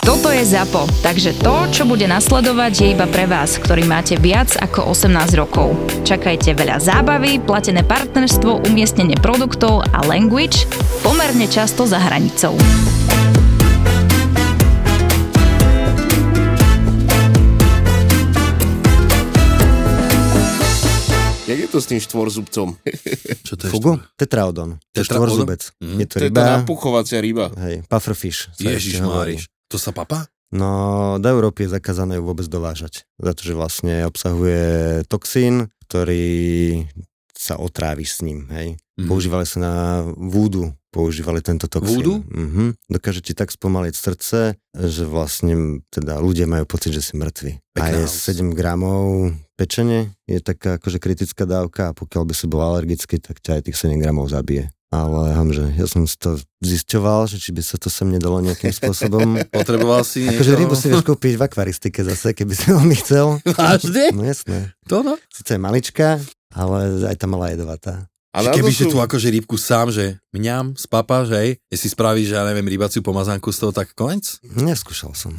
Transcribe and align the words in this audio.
Toto 0.00 0.32
je 0.32 0.42
ZAPO, 0.42 1.04
takže 1.04 1.36
to, 1.36 1.68
čo 1.70 1.84
bude 1.84 2.02
nasledovať, 2.04 2.72
je 2.74 2.86
iba 2.90 3.04
pre 3.06 3.28
vás, 3.28 3.54
ktorý 3.56 3.84
máte 3.84 4.16
viac 4.16 4.56
ako 4.56 4.90
18 4.90 5.12
rokov. 5.36 5.76
Čakajte 6.02 6.56
veľa 6.56 6.80
zábavy, 6.80 7.38
platené 7.38 7.84
partnerstvo, 7.84 8.64
umiestnenie 8.64 9.14
produktov 9.16 9.84
a 9.86 10.00
language 10.02 10.64
pomerne 11.04 11.44
často 11.46 11.84
za 11.84 12.00
hranicou. 12.00 12.56
Jak 21.46 21.58
je 21.58 21.68
to 21.68 21.78
s 21.78 21.86
tým 21.86 21.98
štvorzubcom? 21.98 22.66
Čo 23.42 23.54
to 23.58 23.62
je? 23.66 23.70
Fugu? 23.70 23.98
Tetraodon. 24.14 24.78
To 24.78 24.86
Tetraodon? 24.94 25.26
štvorzubec. 25.26 25.60
Mhm. 25.82 25.96
Je 25.98 26.06
to 26.06 26.14
To 26.14 26.22
je 26.22 26.30
tá 26.30 26.40
ryba. 26.40 26.54
napuchovacia 26.56 27.18
ryba. 27.18 27.46
Hej, 27.58 27.82
pufferfish. 27.90 28.54
Ježiš. 28.56 29.02
Máriš. 29.02 29.50
To 29.70 29.78
sa 29.78 29.94
papa? 29.94 30.26
No, 30.50 31.16
do 31.22 31.28
Európy 31.30 31.66
je 31.66 31.78
zakázané 31.78 32.18
ju 32.18 32.26
vôbec 32.26 32.50
dovážať, 32.50 33.06
pretože 33.14 33.54
vlastne 33.54 34.02
obsahuje 34.02 35.06
toxín, 35.06 35.70
ktorý 35.86 36.90
sa 37.30 37.54
otráviš 37.56 38.18
s 38.18 38.20
ním, 38.26 38.50
hej. 38.50 38.74
Mhm. 38.98 39.08
Používali 39.08 39.46
sa 39.46 39.58
na 39.62 39.74
vúdu, 40.12 40.74
používali 40.90 41.40
tento 41.40 41.70
toxín. 41.70 42.02
Vúdu? 42.02 42.14
Mhm. 42.26 42.76
Dokáže 42.90 43.22
ti 43.22 43.32
tak 43.32 43.54
spomaliť 43.54 43.94
srdce, 43.94 44.58
že 44.74 45.04
vlastne 45.06 45.86
teda 45.88 46.18
ľudia 46.18 46.50
majú 46.50 46.66
pocit, 46.66 46.92
že 46.92 47.00
si 47.00 47.14
mŕtvi. 47.14 47.62
A 47.78 47.94
je 47.94 48.04
vec. 48.04 48.10
7 48.10 48.52
gramov 48.52 49.32
pečenie, 49.54 50.12
je 50.26 50.42
taká 50.42 50.82
akože 50.82 50.98
kritická 50.98 51.46
dávka 51.46 51.94
a 51.94 51.96
pokiaľ 51.96 52.22
by 52.26 52.34
si 52.34 52.44
bol 52.50 52.60
alergický, 52.60 53.22
tak 53.22 53.38
ťa 53.38 53.62
aj 53.62 53.62
tých 53.70 53.78
7 53.78 54.02
gramov 54.02 54.28
zabije. 54.28 54.68
Ale 54.90 55.30
hamže, 55.38 55.70
ja 55.78 55.86
som 55.86 56.02
si 56.02 56.18
to 56.18 56.34
zisťoval, 56.66 57.30
že 57.30 57.38
či 57.38 57.54
by 57.54 57.62
sa 57.62 57.78
to 57.78 57.86
sem 57.86 58.10
nedalo 58.10 58.42
nejakým 58.42 58.74
spôsobom. 58.74 59.38
Potreboval 59.54 60.02
si 60.02 60.26
Akože 60.26 60.50
niekoho? 60.50 60.60
rybu 60.66 60.74
si 60.74 60.86
vieš 60.90 61.06
kúpiť 61.06 61.38
v 61.38 61.42
akvaristike 61.46 62.02
zase, 62.02 62.34
keby 62.34 62.52
si 62.58 62.74
veľmi 62.74 62.94
chcel. 62.98 63.38
Vážne? 63.54 64.10
No 64.10 64.26
jasné. 64.26 64.74
To 64.90 65.06
no? 65.06 65.14
Sice 65.30 65.54
je 65.54 65.62
maličká, 65.62 66.18
ale 66.50 67.06
aj 67.06 67.16
tá 67.22 67.30
malá 67.30 67.54
jedovatá. 67.54 68.10
A 68.30 68.40
Že 68.40 68.46
to 68.46 68.56
keby 68.62 68.70
si 68.70 68.84
sú- 68.86 68.90
tu 68.90 68.98
akože 68.98 69.28
rybku 69.28 69.58
sám, 69.58 69.90
že 69.90 70.22
mňam, 70.30 70.78
spapa, 70.78 71.26
že 71.26 71.34
hej, 71.34 71.50
si 71.68 71.90
spravíš, 71.90 72.30
že 72.30 72.38
ja 72.38 72.46
neviem, 72.46 72.62
rybaciu 72.64 73.02
pomazánku 73.02 73.50
z 73.50 73.58
toho, 73.58 73.72
tak 73.74 73.90
konec? 73.92 74.38
Neskúšal 74.46 75.18
som. 75.18 75.34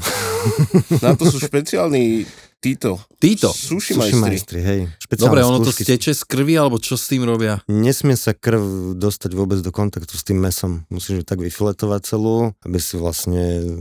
Na 0.99 1.15
to 1.15 1.23
sú 1.23 1.39
špeciálni 1.39 2.27
títo. 2.59 2.99
Títo. 3.15 3.47
Sushi 3.47 3.95
Sushi 3.95 4.19
majstri. 4.19 4.19
majstri, 4.21 4.59
hej. 4.59 4.79
Špeciálne 4.99 5.23
Dobre, 5.23 5.39
ono 5.41 5.59
to 5.59 5.71
skúšky. 5.71 5.87
steče 5.87 6.11
z 6.11 6.23
krvi, 6.27 6.53
alebo 6.53 6.77
čo 6.77 6.93
s 6.93 7.07
tým 7.07 7.23
robia? 7.23 7.63
Nesmie 7.65 8.13
sa 8.13 8.35
krv 8.35 8.59
dostať 8.99 9.31
vôbec 9.33 9.63
do 9.63 9.71
kontaktu 9.71 10.11
s 10.11 10.27
tým 10.27 10.37
mesom. 10.37 10.83
Musíš 10.91 11.15
ju 11.15 11.25
tak 11.25 11.39
vyfiletovať 11.39 12.01
celú, 12.05 12.51
aby 12.61 12.77
si 12.77 12.99
vlastne, 12.99 13.71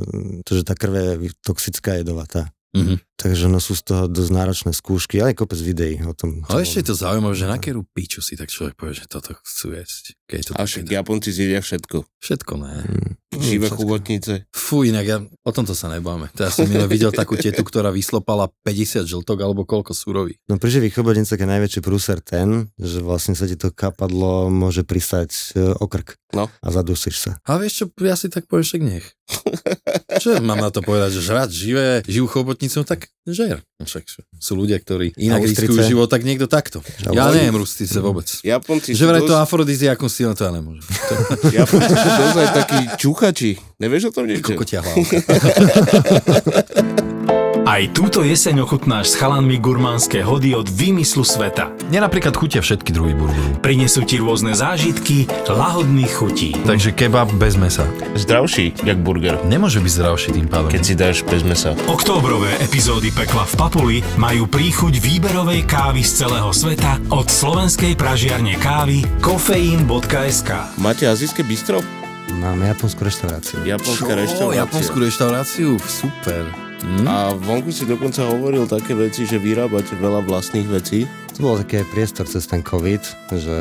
to, 0.46 0.54
že 0.54 0.62
tá 0.62 0.78
krv 0.78 0.94
je 1.18 1.34
toxická, 1.42 1.98
jedovatá. 1.98 2.54
Mhm. 2.70 3.02
Takže 3.20 3.52
no 3.52 3.60
sú 3.60 3.76
z 3.76 3.84
toho 3.84 4.04
dosť 4.08 4.32
náročné 4.32 4.72
skúšky, 4.72 5.20
aj 5.20 5.36
kopec 5.36 5.60
videí 5.60 6.00
o 6.00 6.16
tom. 6.16 6.40
Ale 6.48 6.64
ešte 6.64 6.80
je 6.80 6.86
to 6.88 6.96
zaujímavé, 6.96 7.36
že 7.36 7.52
na 7.52 7.60
kerú 7.60 7.84
piču 7.84 8.24
si 8.24 8.32
tak 8.32 8.48
človek 8.48 8.80
povie, 8.80 8.96
že 8.96 9.04
toto 9.12 9.36
chcú 9.36 9.76
jesť. 9.76 10.16
Keď 10.24 10.40
to 10.40 10.50
A 10.56 10.64
však 10.64 10.88
Japonci 10.88 11.28
zjedia 11.28 11.60
všetko. 11.60 12.08
Všetko 12.16 12.52
ne. 12.64 12.80
Mm. 12.80 13.12
Živé 13.36 13.68
všetko. 13.68 13.76
chobotnice. 13.76 14.32
Fú, 14.56 14.88
inak 14.88 15.04
ja, 15.04 15.18
o 15.20 15.52
tomto 15.52 15.76
sa 15.76 15.92
nebáme. 15.92 16.32
To 16.32 16.48
ja 16.48 16.50
som 16.50 16.64
minule 16.64 16.88
videl 16.88 17.12
takú 17.12 17.36
tetu, 17.36 17.60
ktorá 17.60 17.92
vyslopala 17.92 18.48
50 18.64 19.04
žltok 19.04 19.38
alebo 19.44 19.68
koľko 19.68 19.92
surových. 19.92 20.40
No 20.48 20.56
pri 20.56 20.80
živých 20.80 20.96
chobotnicách 20.96 21.44
je 21.44 21.48
najväčší 21.50 21.80
prúser 21.84 22.24
ten, 22.24 22.72
že 22.80 23.04
vlastne 23.04 23.36
sa 23.36 23.44
ti 23.44 23.60
to 23.60 23.68
kapadlo 23.68 24.48
môže 24.48 24.80
prisať 24.80 25.30
e, 25.60 25.76
o 25.76 25.84
krk. 25.84 26.16
No. 26.32 26.48
A 26.48 26.68
zadusíš 26.72 27.20
sa. 27.20 27.30
A 27.44 27.60
vieš 27.60 27.84
čo, 27.84 27.84
ja 28.00 28.16
si 28.16 28.32
tak 28.32 28.48
poviem, 28.48 28.64
však 28.64 28.82
nech. 28.86 29.06
Čo 30.18 30.42
mám 30.42 30.58
na 30.58 30.74
to 30.74 30.82
povedať, 30.82 31.14
že 31.14 31.20
žrať 31.22 31.48
živé, 31.54 31.88
živú 32.08 32.26
chobotnicu, 32.26 32.82
no 32.82 32.84
tak 32.88 33.06
žer. 33.28 33.62
Však 33.78 34.04
sú 34.40 34.52
ľudia, 34.58 34.80
ktorí 34.82 35.14
inak 35.14 35.46
riskujú 35.46 35.86
život, 35.86 36.10
tak 36.10 36.26
niekto 36.26 36.50
takto. 36.50 36.82
A 37.06 37.14
Ja 37.14 37.30
neviem 37.30 37.54
rustice 37.54 38.02
vôbec. 38.02 38.26
Japonci 38.42 38.96
Že 38.96 39.04
vraj 39.06 39.22
to 39.22 39.36
dosť, 39.36 39.44
afrodiziakom 39.46 40.08
si 40.10 40.26
no 40.26 40.34
to 40.34 40.42
ja 40.48 40.52
nemôžem. 40.52 40.82
To 40.82 41.14
Japonci 41.54 41.94
sú 41.94 42.10
dosť 42.10 42.36
aj 42.42 42.48
takí 42.56 42.80
čuchači. 42.98 43.50
Nevieš 43.78 44.10
o 44.10 44.12
tom 44.12 44.24
niečo? 44.26 44.50
koľko 44.50 44.64
ťa 44.66 44.80
hlavka. 44.82 45.16
Aj 47.70 47.86
túto 47.94 48.26
jeseň 48.26 48.66
ochutnáš 48.66 49.14
s 49.14 49.18
chalanmi 49.22 49.54
gurmánske 49.62 50.26
hody 50.26 50.58
od 50.58 50.66
vymyslu 50.66 51.22
sveta. 51.22 51.70
Mne 51.86 52.02
napríklad 52.02 52.34
chutia 52.34 52.58
všetky 52.58 52.90
druhy 52.90 53.14
burgeru. 53.14 53.62
Prinesú 53.62 54.02
ti 54.02 54.18
rôzne 54.18 54.58
zážitky 54.58 55.30
lahodných 55.46 56.10
chutí. 56.10 56.50
Takže 56.66 56.90
kebab 56.90 57.30
bez 57.38 57.54
mesa. 57.54 57.86
Zdravší, 58.18 58.74
jak 58.82 58.98
burger, 58.98 59.38
Nemôže 59.46 59.78
byť 59.78 59.92
zdravší 60.02 60.28
tým 60.34 60.50
pádom. 60.50 60.66
keď 60.66 60.82
si 60.82 60.94
dáš 60.98 61.22
bez 61.22 61.46
mesa. 61.46 61.78
Októbrové 61.86 62.58
epizódy 62.58 63.14
Pekla 63.14 63.46
v 63.46 63.54
Papuli 63.54 63.98
majú 64.18 64.50
príchuť 64.50 64.98
výberovej 64.98 65.62
kávy 65.70 66.02
z 66.02 66.26
celého 66.26 66.50
sveta 66.50 66.98
od 67.14 67.30
slovenskej 67.30 67.94
pražiarne 67.94 68.58
kávy 68.58 69.06
kofeín.sk. 69.22 70.74
Máte 70.74 71.06
azijské 71.06 71.46
bistro? 71.46 71.86
Máme 72.34 72.66
japonskú 72.66 73.06
reštauráciu. 73.06 73.62
Japonská 73.62 74.18
reštaurácia. 74.18 74.58
Japonskú 74.58 74.96
reštauráciu? 75.06 75.70
Super. 75.86 76.69
Hm? 76.80 77.04
A 77.04 77.36
vonku 77.36 77.68
si 77.70 77.84
dokonca 77.84 78.24
hovoril 78.24 78.64
také 78.64 78.96
veci, 78.96 79.28
že 79.28 79.36
vyrábate 79.36 79.94
veľa 80.00 80.24
vlastných 80.24 80.68
vecí. 80.68 81.04
To 81.36 81.52
bol 81.52 81.60
také 81.60 81.84
priestor 81.88 82.24
cez 82.24 82.44
ten 82.48 82.60
COVID, 82.60 83.02
že 83.32 83.56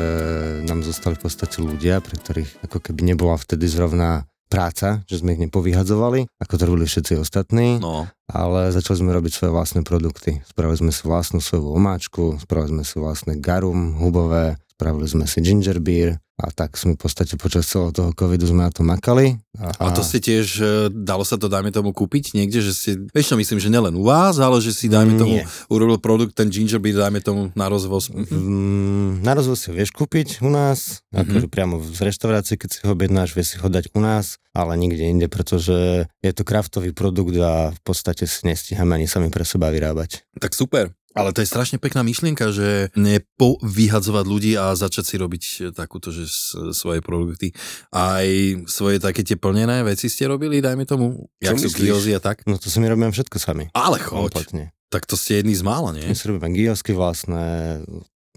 nám 0.64 0.80
zostali 0.80 1.16
v 1.16 1.22
podstate 1.28 1.60
ľudia, 1.60 2.00
pre 2.00 2.16
ktorých 2.16 2.64
ako 2.64 2.78
keby 2.80 3.12
nebola 3.12 3.36
vtedy 3.36 3.68
zrovna 3.68 4.24
práca, 4.50 5.06
že 5.06 5.22
sme 5.22 5.38
ich 5.38 5.42
nepovyhadzovali, 5.46 6.26
ako 6.42 6.54
to 6.58 6.64
robili 6.66 6.86
všetci 6.90 7.22
ostatní, 7.22 7.78
No. 7.78 8.10
ale 8.26 8.74
začali 8.74 8.98
sme 8.98 9.14
robiť 9.14 9.32
svoje 9.32 9.52
vlastné 9.54 9.80
produkty. 9.86 10.42
Spravili 10.42 10.80
sme 10.80 10.90
si 10.90 11.06
vlastnú 11.06 11.38
svoju 11.38 11.70
omáčku, 11.70 12.42
spravili 12.42 12.82
sme 12.82 12.84
si 12.84 12.98
vlastné 12.98 13.38
garum 13.38 13.94
hubové, 14.02 14.58
spravili 14.80 15.04
sme 15.04 15.28
si 15.28 15.44
ginger 15.44 15.76
beer 15.76 16.16
a 16.40 16.48
tak 16.48 16.72
sme 16.72 16.96
v 16.96 17.04
podstate 17.04 17.36
počas 17.36 17.68
celého 17.68 17.92
toho 17.92 18.16
covidu 18.16 18.48
sme 18.48 18.64
na 18.64 18.72
to 18.72 18.80
makali. 18.80 19.36
A 19.60 19.92
to 19.92 20.00
ste 20.00 20.24
tiež, 20.24 20.46
e, 20.56 20.64
dalo 20.88 21.20
sa 21.20 21.36
to, 21.36 21.52
dajme 21.52 21.68
tomu, 21.68 21.92
kúpiť 21.92 22.32
niekde, 22.32 22.64
že 22.64 22.72
ste, 22.72 22.90
vieš 23.12 23.36
myslím, 23.36 23.60
že 23.60 23.68
nielen 23.68 23.92
u 23.92 24.08
vás, 24.08 24.40
ale 24.40 24.56
že 24.64 24.72
si, 24.72 24.88
dajme 24.88 25.20
tomu, 25.20 25.36
Nie. 25.36 25.44
urobil 25.68 26.00
produkt, 26.00 26.32
ten 26.32 26.48
ginger 26.48 26.80
beer, 26.80 26.96
dajme 26.96 27.20
tomu, 27.20 27.52
na 27.52 27.68
rozvoz. 27.68 28.08
Mm, 28.08 29.20
na 29.20 29.36
rozvoj 29.36 29.56
si 29.60 29.68
ho 29.68 29.76
vieš 29.76 29.92
kúpiť 29.92 30.40
u 30.40 30.48
nás, 30.48 31.04
Mhm. 31.12 31.20
akože 31.28 31.46
priamo 31.52 31.76
v 31.76 31.92
reštaurácii, 31.92 32.56
keď 32.56 32.68
si 32.72 32.78
ho 32.88 32.96
objednáš, 32.96 33.36
vieš 33.36 33.48
si 33.52 33.56
ho 33.60 33.68
dať 33.68 33.92
u 33.92 34.00
nás, 34.00 34.40
ale 34.56 34.80
nikde 34.80 35.04
inde, 35.04 35.28
pretože 35.28 36.08
je 36.24 36.32
to 36.32 36.42
kraftový 36.48 36.96
produkt 36.96 37.36
a 37.36 37.76
v 37.76 37.80
podstate 37.84 38.24
si 38.24 38.48
nestíhame 38.48 38.96
ani 38.96 39.04
sami 39.04 39.28
pre 39.28 39.44
seba 39.44 39.68
vyrábať. 39.68 40.24
Tak 40.40 40.56
super. 40.56 40.96
Ale 41.10 41.34
to 41.34 41.42
je 41.42 41.50
strašne 41.50 41.82
pekná 41.82 42.06
myšlienka, 42.06 42.54
že 42.54 42.94
nepovyhadzovať 42.94 44.24
ľudí 44.30 44.52
a 44.54 44.78
začať 44.78 45.04
si 45.10 45.14
robiť 45.18 45.42
e, 45.42 45.54
takúto, 45.74 46.14
že 46.14 46.30
svoje 46.70 47.02
produkty. 47.02 47.50
Aj 47.90 48.22
svoje 48.70 49.02
také 49.02 49.26
tie 49.26 49.34
plnené 49.34 49.82
veci 49.82 50.06
ste 50.06 50.30
robili, 50.30 50.62
dajme 50.62 50.86
tomu, 50.86 51.26
jak 51.42 51.58
sú 51.58 51.66
myslíš? 51.66 51.82
kiozy 51.82 52.10
a 52.14 52.20
tak. 52.22 52.46
No 52.46 52.62
to 52.62 52.70
si 52.70 52.78
my 52.78 52.86
robíme 52.86 53.10
všetko 53.10 53.36
sami. 53.42 53.66
Ale 53.74 53.98
choď, 53.98 54.30
Kompletne. 54.38 54.64
tak 54.86 55.02
to 55.10 55.18
ste 55.18 55.42
jedni 55.42 55.58
z 55.58 55.66
mála, 55.66 55.90
nie? 55.90 56.06
My 56.06 56.14
si 56.14 56.30
robíme 56.30 56.46
giosky 56.54 56.94
vlastné, 56.94 57.82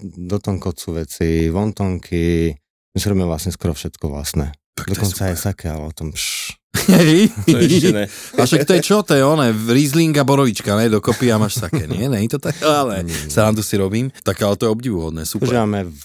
do 0.01 0.37
tonkocu 0.41 0.97
veci, 0.97 1.53
vontonky, 1.53 2.57
my 2.93 2.97
si 2.97 3.05
robíme 3.05 3.29
vlastne 3.29 3.53
skoro 3.53 3.77
všetko 3.77 4.09
vlastné. 4.09 4.49
Tak 4.73 4.89
Dokonca 4.89 5.21
aj 5.25 5.37
sake, 5.39 5.65
ale 5.67 5.85
o 5.85 5.93
tom 5.93 6.09
pš. 6.09 6.57
Hej. 6.89 7.29
To 7.45 7.57
ešte 7.59 7.89
ne. 7.93 8.05
A 8.33 8.43
však 8.43 8.65
to 8.65 8.73
je 8.73 8.81
čo? 8.81 8.97
To 8.99 9.13
je 9.13 9.21
oné, 9.21 9.53
Riesling 9.53 10.09
a 10.11 10.25
borovička, 10.25 10.73
ne? 10.73 10.89
Dokopy 10.89 11.29
a 11.29 11.37
máš 11.37 11.61
také, 11.61 11.85
nie? 11.85 12.09
Nie 12.09 12.25
je 12.25 12.33
to 12.33 12.41
tak? 12.41 12.57
Ale 12.59 13.05
srandu 13.29 13.61
si 13.61 13.77
robím. 13.77 14.09
Tak 14.19 14.41
ale 14.41 14.57
to 14.57 14.65
je 14.65 14.73
obdivuhodné, 14.73 15.21
super. 15.23 15.47
Používame 15.47 15.85
v- 15.85 16.01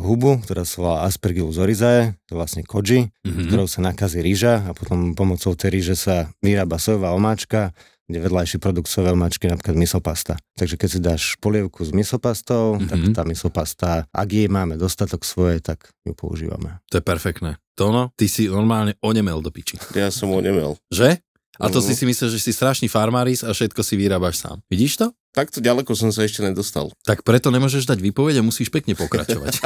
hubu, 0.00 0.38
ktorá 0.38 0.62
sa 0.62 0.76
volá 0.78 0.96
Aspergillus 1.02 1.58
oryzae, 1.58 2.14
to 2.24 2.30
je 2.30 2.38
vlastne 2.38 2.62
koji, 2.62 3.10
Mhm. 3.20 3.50
ktorou 3.50 3.66
sa 3.66 3.82
nakazí 3.82 4.22
rýža 4.22 4.62
a 4.62 4.70
potom 4.70 5.12
pomocou 5.12 5.50
tej 5.52 5.74
ríže 5.74 5.98
sa 5.98 6.30
vyrába 6.38 6.78
sojová 6.78 7.10
omáčka, 7.10 7.74
kde 8.06 8.18
vedľajší 8.20 8.56
produkt 8.58 8.86
sojové 8.86 9.12
omáčky 9.12 9.46
je 9.46 9.52
napríklad 9.52 9.76
misopasta. 9.76 10.34
Takže 10.52 10.76
keď 10.76 10.88
si 10.88 10.98
dáš 10.98 11.22
polievku 11.38 11.80
s 11.80 11.90
misopastou, 11.90 12.76
tak 12.78 12.98
Mhm. 12.98 13.12
tá 13.12 13.22
misopasta, 13.22 13.88
ak 14.06 14.28
jej 14.28 14.46
máme 14.46 14.76
dostatok 14.76 15.22
svoje, 15.22 15.58
tak 15.58 15.88
ju 16.02 16.12
používame. 16.12 16.84
To 16.88 16.96
je 16.96 17.02
perfektné. 17.02 17.56
Tono, 17.74 18.12
ty 18.14 18.26
si 18.26 18.46
normálne 18.46 18.94
onemel 19.00 19.40
do 19.40 19.48
piči. 19.48 19.80
Ja 19.92 20.08
som 20.08 20.28
ho 20.28 20.38
nemel. 20.38 20.76
Že? 20.88 21.18
A 21.56 21.66
to 21.68 21.78
Mhm. 21.78 21.84
si 21.84 21.92
si 21.94 22.04
myslíš, 22.04 22.30
že 22.30 22.40
si 22.40 22.50
strašný 22.50 22.86
farmáris 22.86 23.40
a 23.40 23.50
všetko 23.50 23.80
si 23.80 23.94
vyrábaš 23.94 24.38
sám. 24.38 24.58
Vidíš 24.66 24.96
to? 24.96 25.06
Takto 25.34 25.58
ďaleko 25.58 25.98
som 25.98 26.14
sa 26.14 26.22
ešte 26.22 26.46
nedostal. 26.46 26.94
Tak 27.02 27.26
preto 27.26 27.50
nemôžeš 27.50 27.90
dať 27.90 27.98
výpoveď 27.98 28.38
a 28.38 28.46
musíš 28.46 28.70
pekne 28.70 28.94
pokračovať. 28.94 29.58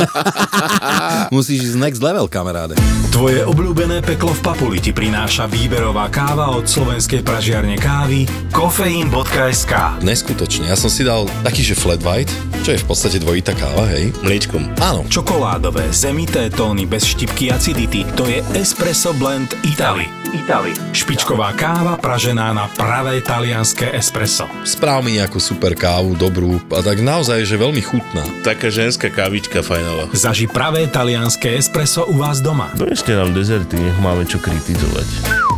musíš 1.36 1.68
ísť 1.68 1.76
next 1.76 2.00
level, 2.00 2.24
kamaráde. 2.24 2.72
Tvoje 3.12 3.44
obľúbené 3.44 4.00
peklo 4.00 4.32
v 4.32 4.40
Papuli 4.40 4.80
ti 4.80 4.96
prináša 4.96 5.44
výberová 5.44 6.08
káva 6.08 6.56
od 6.56 6.64
slovenskej 6.64 7.20
pražiarne 7.20 7.76
kávy 7.76 8.24
kofeín.sk 8.48 10.00
Neskutočne. 10.00 10.72
Ja 10.72 10.76
som 10.80 10.88
si 10.88 11.04
dal 11.04 11.28
taký, 11.44 11.60
že 11.60 11.76
flat 11.76 12.00
white, 12.00 12.32
čo 12.64 12.72
je 12.72 12.80
v 12.80 12.88
podstate 12.88 13.20
dvojitá 13.20 13.52
káva, 13.52 13.92
hej? 13.92 14.08
Mliečkom. 14.24 14.72
Áno. 14.80 15.04
Čokoládové, 15.12 15.92
zemité 15.92 16.48
tóny 16.48 16.88
bez 16.88 17.04
štipky 17.04 17.52
acidity. 17.52 18.08
To 18.16 18.24
je 18.24 18.40
Espresso 18.56 19.12
Blend 19.12 19.52
Italy. 19.68 20.08
Italy. 20.28 20.76
Špičková 20.92 21.56
káva 21.56 21.96
pražená 21.96 22.52
na 22.52 22.68
pravé 22.68 23.24
talianské 23.24 23.88
espresso. 23.96 24.44
Správ 24.60 25.00
mi 25.00 25.16
nejakú 25.16 25.40
super 25.40 25.57
kávu, 25.58 26.14
dobrú 26.14 26.62
a 26.70 26.80
tak 26.80 27.02
naozaj, 27.02 27.42
že 27.42 27.58
veľmi 27.58 27.82
chutná. 27.82 28.22
Taká 28.46 28.70
ženská 28.70 29.10
kávička 29.10 29.60
fajnová. 29.60 30.10
Zaži 30.14 30.46
pravé 30.46 30.86
talianské 30.86 31.58
espresso 31.58 32.06
u 32.06 32.14
vás 32.14 32.38
doma. 32.38 32.70
Doneste 32.78 33.14
nám 33.14 33.34
dezerty, 33.34 33.74
nech 33.78 33.98
máme 33.98 34.22
čo 34.24 34.38
kritizovať. 34.38 35.06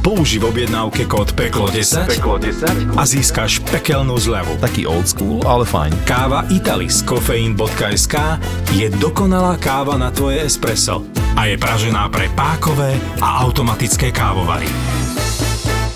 Použi 0.00 0.40
v 0.40 0.48
objednávke 0.48 1.04
kód 1.04 1.36
PEKLO10, 1.36 2.08
PEKLO10 2.08 2.96
a 2.96 3.04
získaš 3.04 3.60
pekelnú 3.68 4.16
zľavu. 4.16 4.56
Taký 4.56 4.88
old 4.88 5.04
school, 5.04 5.44
ale 5.44 5.68
fajn. 5.68 5.92
Káva 6.08 6.48
Italy 6.48 6.88
z 6.88 7.04
kofeín.sk 7.04 8.40
je 8.72 8.88
dokonalá 8.96 9.60
káva 9.60 10.00
na 10.00 10.08
tvoje 10.08 10.40
espresso 10.40 11.04
a 11.36 11.44
je 11.44 11.60
pražená 11.60 12.08
pre 12.08 12.32
pákové 12.32 12.96
a 13.20 13.44
automatické 13.44 14.08
kávovary. 14.08 14.68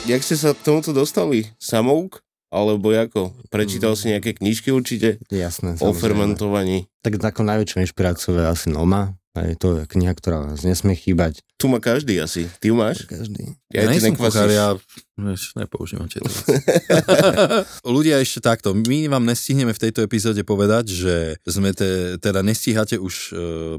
Jak 0.04 0.20
ste 0.20 0.36
sa 0.36 0.52
k 0.52 0.60
tomuto 0.60 0.92
dostali? 0.92 1.48
Samouk? 1.56 2.23
Alebo 2.54 2.94
ako? 2.94 3.34
Prečítal 3.50 3.98
si 3.98 4.14
nejaké 4.14 4.38
knižky 4.38 4.70
určite? 4.70 5.18
Jasné, 5.26 5.74
O 5.82 5.90
samozrejme. 5.90 5.98
fermentovaní. 5.98 6.78
Tak 7.02 7.18
takou 7.18 7.42
najväčšou 7.42 7.82
inšpiráciou 7.82 8.38
je 8.38 8.46
asi 8.46 8.70
Noma. 8.70 9.18
Aj 9.34 9.50
to 9.58 9.82
je 9.82 9.90
kniha, 9.90 10.14
ktorá 10.14 10.46
vás 10.46 10.62
nesmie 10.62 10.94
chýbať. 10.94 11.42
Tu 11.58 11.66
má 11.66 11.82
každý 11.82 12.22
asi. 12.22 12.46
Ty 12.62 12.70
ju 12.70 12.78
máš? 12.78 13.02
Každý. 13.10 13.58
Ja, 13.74 13.90
nie 13.90 13.98
ti 13.98 14.06
som 14.06 14.14
kuchár, 14.14 14.46
ja 14.46 14.78
vieš, 15.14 15.54
nepoužívam 15.54 16.10
tieto 16.10 16.26
veci. 16.26 16.58
Ľudia 17.96 18.18
ešte 18.18 18.42
takto, 18.42 18.74
my 18.74 19.06
vám 19.06 19.24
nestihneme 19.24 19.70
v 19.70 19.82
tejto 19.88 20.02
epizóde 20.02 20.42
povedať, 20.42 20.90
že 20.90 21.14
sme 21.46 21.70
te, 21.70 22.18
teda 22.18 22.42
nestíhate 22.42 22.98
už 22.98 23.14
e, 23.14 23.32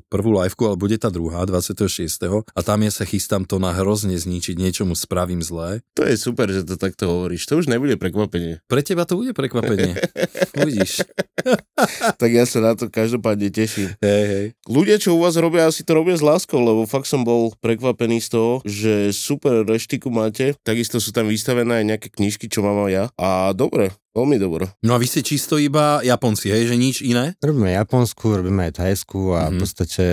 prvú 0.08 0.32
liveku, 0.32 0.72
ale 0.72 0.80
bude 0.80 0.96
tá 0.96 1.12
druhá, 1.12 1.44
26. 1.44 2.08
A 2.56 2.60
tam 2.64 2.80
ja 2.84 2.92
sa 2.92 3.04
chystám 3.04 3.44
to 3.44 3.60
na 3.60 3.76
hrozne 3.76 4.16
zničiť, 4.16 4.56
niečomu 4.56 4.96
spravím 4.96 5.44
zlé. 5.44 5.84
To 6.00 6.08
je 6.08 6.16
super, 6.16 6.48
že 6.48 6.64
to 6.64 6.80
takto 6.80 7.12
hovoríš. 7.12 7.48
To 7.52 7.60
už 7.60 7.68
nebude 7.68 8.00
prekvapenie. 8.00 8.64
Pre 8.66 8.82
teba 8.82 9.04
to 9.04 9.20
bude 9.20 9.36
prekvapenie. 9.36 10.00
Uvidíš. 10.60 11.04
Tak 12.16 12.32
ja 12.32 12.48
sa 12.48 12.64
na 12.64 12.74
to 12.74 12.88
každopádne 12.88 13.52
teším. 13.52 13.94
Hej, 14.00 14.24
hej. 14.26 14.46
Ľudia, 14.66 14.98
čo 14.98 15.14
u 15.14 15.22
vás 15.22 15.36
robia, 15.38 15.68
asi 15.68 15.84
to 15.84 15.94
robia 15.94 16.16
s 16.16 16.24
láskou, 16.24 16.58
lebo 16.58 16.88
fakt 16.88 17.06
som 17.06 17.22
bol 17.22 17.54
prekvapený 17.60 18.24
z 18.24 18.28
toho, 18.34 18.52
že 18.64 19.12
super 19.12 19.68
reštiku 19.68 20.10
máte. 20.10 20.56
Takisto 20.64 20.98
sú 20.98 21.12
tam 21.12 21.25
vystavené 21.26 21.82
aj 21.82 21.86
nejaké 21.86 22.08
knižky, 22.10 22.46
čo 22.48 22.62
mám 22.62 22.86
aj 22.86 22.92
ja. 22.92 23.04
A 23.16 23.28
dobre, 23.52 23.90
veľmi 24.12 24.38
dobre. 24.38 24.70
No 24.82 24.94
a 24.94 25.02
vy 25.02 25.06
ste 25.06 25.22
čisto 25.22 25.58
iba 25.58 26.00
Japonci, 26.00 26.50
hej, 26.50 26.70
že 26.70 26.76
nič 26.76 27.02
iné? 27.02 27.34
Robíme 27.40 27.74
Japonsku, 27.74 28.40
robíme 28.40 28.70
aj 28.70 28.80
Thajsku 28.80 29.20
a 29.34 29.48
Mhm. 29.48 29.52
v 29.52 29.56
podstate 29.58 30.04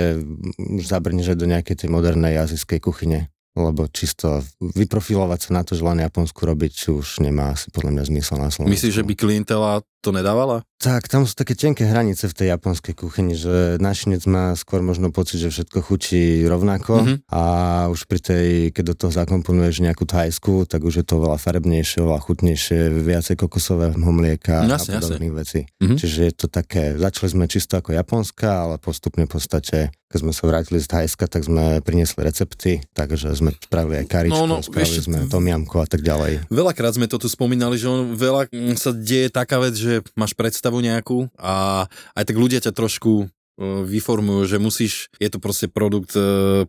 už 0.59 0.85
zabrneš 0.85 1.35
do 1.35 1.44
nejakej 1.44 1.85
tej 1.85 1.88
modernej 1.88 2.37
azijskej 2.37 2.81
kuchyne. 2.81 3.29
Lebo 3.53 3.85
čisto 3.85 4.41
vyprofilovať 4.64 5.41
sa 5.44 5.50
na 5.53 5.62
to, 5.62 5.76
že 5.76 5.85
len 5.85 6.00
Japonsku 6.00 6.41
robiť 6.41 6.88
už 6.88 7.20
nemá 7.20 7.53
asi 7.53 7.69
podľa 7.69 8.00
mňa 8.00 8.05
zmysel 8.08 8.37
na 8.41 8.49
Slovensku. 8.49 8.73
Myslíš, 8.73 8.94
že 8.97 9.05
by 9.05 9.12
klientela 9.12 9.85
to 10.03 10.11
nedávala? 10.11 10.67
Tak, 10.77 11.07
tam 11.07 11.23
sú 11.23 11.39
také 11.39 11.55
tenké 11.55 11.87
hranice 11.87 12.27
v 12.27 12.35
tej 12.35 12.51
japonskej 12.51 12.99
kuchyni, 12.99 13.39
že 13.39 13.79
našinec 13.79 14.27
má 14.27 14.51
skôr 14.59 14.83
možno 14.83 15.15
pocit, 15.15 15.39
že 15.39 15.55
všetko 15.55 15.79
chutí 15.79 16.43
rovnako 16.43 17.07
Mhm. 17.07 17.15
a 17.31 17.43
už 17.87 18.11
pri 18.11 18.19
tej, 18.19 18.47
keď 18.75 18.85
do 18.91 18.95
toho 18.99 19.13
zakomponuješ 19.15 19.79
nejakú 19.79 20.03
thajsku, 20.03 20.67
tak 20.67 20.83
už 20.83 21.01
je 21.01 21.07
to 21.07 21.23
veľa 21.23 21.39
farebnejšie, 21.39 22.03
veľa 22.03 22.19
chutnejšie, 22.19 22.79
viacej 22.99 23.39
kokosového 23.39 23.95
mlieka 23.95 24.67
Jasne, 24.67 24.99
a 24.99 25.01
podobných 25.01 25.35
vecí. 25.39 25.61
Mhm. 25.79 25.95
Čiže 25.95 26.21
je 26.27 26.35
to 26.35 26.47
také, 26.51 26.99
začali 26.99 27.29
sme 27.31 27.45
čisto 27.47 27.79
ako 27.79 27.95
japonská, 27.95 28.67
ale 28.67 28.83
postupne 28.83 29.31
v 29.31 29.39
podstate, 29.39 29.95
keď 30.11 30.19
sme 30.19 30.33
sa 30.35 30.45
vrátili 30.45 30.77
z 30.77 30.91
Thajska, 30.93 31.25
tak 31.25 31.47
sme 31.47 31.81
priniesli 31.81 32.21
recepty, 32.21 32.85
takže 32.93 33.33
sme 33.33 33.55
spravili 33.57 34.03
aj 34.03 34.07
karičku, 34.11 34.35
No, 34.35 34.45
no, 34.45 34.59
spravili 34.61 34.99
vieš, 34.99 35.07
sme 35.07 35.25
tomiamku 35.25 35.79
a 35.79 35.87
tak 35.89 36.05
ďalej. 36.05 36.53
Veľakrát 36.53 36.93
sme 36.93 37.09
to 37.09 37.17
tu 37.17 37.33
spomínali, 37.33 37.81
že 37.81 37.87
on, 37.89 38.13
veľa 38.13 38.51
mm, 38.53 38.77
sa 38.77 38.93
deje 38.93 39.33
taká 39.33 39.57
vec, 39.57 39.73
že 39.73 39.92
máš 40.17 40.33
predstavu 40.33 40.81
nejakú 40.81 41.29
a 41.37 41.85
aj 42.17 42.25
tak 42.25 42.37
ľudia 42.41 42.65
ťa 42.65 42.73
trošku 42.73 43.29
vyformujú, 43.61 44.49
že 44.49 44.57
musíš, 44.57 44.93
je 45.21 45.29
to 45.29 45.37
proste 45.37 45.69
produkt 45.69 46.17
e, 46.17 46.23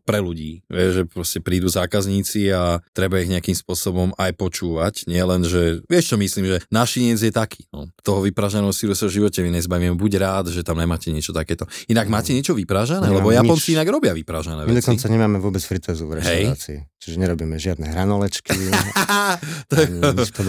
pre 0.04 0.20
ľudí, 0.20 0.62
vieš, 0.68 0.90
že 1.00 1.04
proste 1.08 1.40
prídu 1.40 1.72
zákazníci 1.72 2.52
a 2.52 2.84
treba 2.92 3.24
ich 3.24 3.32
nejakým 3.32 3.56
spôsobom 3.56 4.12
aj 4.20 4.36
počúvať, 4.36 5.08
nie 5.08 5.24
len, 5.24 5.48
že, 5.48 5.80
vieš 5.88 6.14
čo 6.14 6.18
myslím, 6.20 6.44
že 6.46 6.58
našinec 6.70 7.20
je 7.24 7.32
taký, 7.32 7.64
no. 7.72 7.88
toho 8.04 8.20
vypraženého 8.28 8.76
síru 8.76 8.94
sa 8.94 9.08
v 9.08 9.24
živote 9.24 9.40
vy 9.40 9.56
nezbavíme, 9.56 9.96
buď 9.96 10.12
rád, 10.20 10.46
že 10.52 10.62
tam 10.62 10.78
nemáte 10.78 11.10
niečo 11.10 11.32
takéto. 11.32 11.64
Inak 11.88 12.12
máte 12.12 12.36
niečo 12.36 12.52
vypražené, 12.52 13.08
lebo 13.08 13.32
Nemáme 13.32 13.48
Japonci 13.48 13.74
inak 13.74 13.88
robia 13.88 14.12
vypražené 14.12 14.68
My 14.68 14.76
veci. 14.76 14.84
dokonca 14.84 15.06
nemáme 15.08 15.38
vôbec 15.40 15.64
fritézu 15.64 16.06
v 16.12 16.20
Hej. 16.20 16.52
reštaurácii. 16.52 16.80
Čiže 17.00 17.16
nerobíme 17.20 17.56
žiadne 17.60 17.88
hranolečky. 17.92 18.56
To 19.72 19.76
je- 19.76 19.90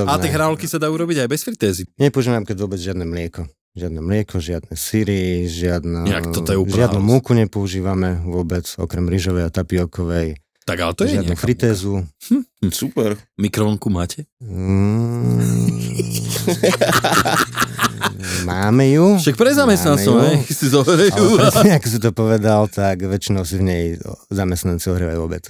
a 0.10 0.14
tie 0.20 0.30
hranolky 0.30 0.66
sa 0.66 0.78
dajú 0.78 0.94
robiť 0.94 1.24
aj 1.24 1.28
bez 1.30 1.40
fritézy. 1.46 1.82
Nepoužívame 1.96 2.44
keď 2.44 2.66
vôbec 2.66 2.78
žiadne 2.78 3.06
mlieko. 3.06 3.46
Žiadne 3.74 4.06
mlieko, 4.06 4.38
žiadne 4.38 4.78
syry, 4.78 5.50
žiadna, 5.50 6.06
Inak 6.06 6.30
toto 6.30 6.54
je 6.54 6.62
žiadnu 6.62 7.02
múku 7.02 7.34
nepoužívame 7.34 8.22
vôbec, 8.22 8.62
okrem 8.78 9.02
rýžovej 9.10 9.46
a 9.46 9.50
tapiokovej. 9.50 10.38
Tak 10.62 10.78
ale 10.78 10.94
to 10.94 11.02
je 11.02 11.18
žiadnu 11.18 11.34
fritézu. 11.34 12.06
Super. 12.70 13.18
Mikrovlnku 13.34 13.90
máte? 13.90 14.30
Mm, 14.38 15.42
Máme 18.46 18.94
ju. 18.94 19.18
Však 19.18 19.36
pre 19.36 19.50
zamestnancov, 19.50 20.22
hej, 20.22 20.38
si 20.58 20.70
zoberajú. 20.70 21.10
Ale 21.10 21.42
presne, 21.42 21.70
ako 21.82 21.88
si 21.90 21.98
to 21.98 22.10
povedal, 22.14 22.70
tak 22.70 23.02
väčšinou 23.02 23.42
si 23.42 23.58
v 23.58 23.64
nej 23.66 23.84
zamestnanci 24.30 24.86
ohrievajú 24.86 25.18
obed. 25.18 25.42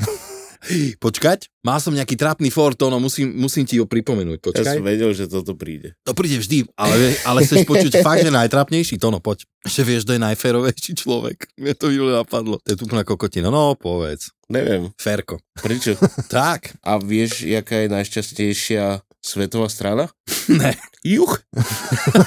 Počkať, 1.05 1.49
mal 1.63 1.79
som 1.79 1.93
nejaký 1.93 2.17
trápny 2.17 2.49
Ford, 2.49 2.77
no 2.77 2.99
musím, 2.99 3.33
musím 3.37 3.65
ti 3.69 3.77
ho 3.77 3.87
pripomenúť, 3.87 4.39
Ja 4.41 4.45
počkaj. 4.45 4.75
som 4.81 4.85
vedel, 4.85 5.11
že 5.13 5.29
toto 5.29 5.53
príde. 5.55 5.95
To 6.09 6.17
príde 6.17 6.41
vždy, 6.41 6.69
ale, 6.75 6.95
ale 7.29 7.45
chceš 7.45 7.69
počuť 7.69 8.01
fakt, 8.01 8.25
že 8.25 8.33
najtrápnejší, 8.33 8.97
to 8.97 9.09
no 9.13 9.21
poď. 9.21 9.45
Ešte 9.65 9.83
vieš, 9.85 10.05
kto 10.05 10.13
je 10.17 10.23
najférovejší 10.25 10.93
človek. 10.97 11.37
Mne 11.61 11.73
to 11.77 11.89
minule 11.89 12.13
napadlo. 12.13 12.61
To 12.65 12.69
je 12.73 12.77
úplná 12.81 13.05
kokotina, 13.05 13.49
no 13.49 13.77
povedz. 13.77 14.33
Neviem, 14.53 14.93
Ferko. 15.01 15.41
prečo? 15.61 15.97
Tak. 16.29 16.75
A 16.85 16.99
vieš, 17.01 17.45
jaká 17.47 17.85
je 17.85 17.89
najšťastnejšia 17.95 18.85
svetová 19.25 19.73
strana? 19.73 20.13
Ne. 20.45 20.77
Juch. 21.01 21.41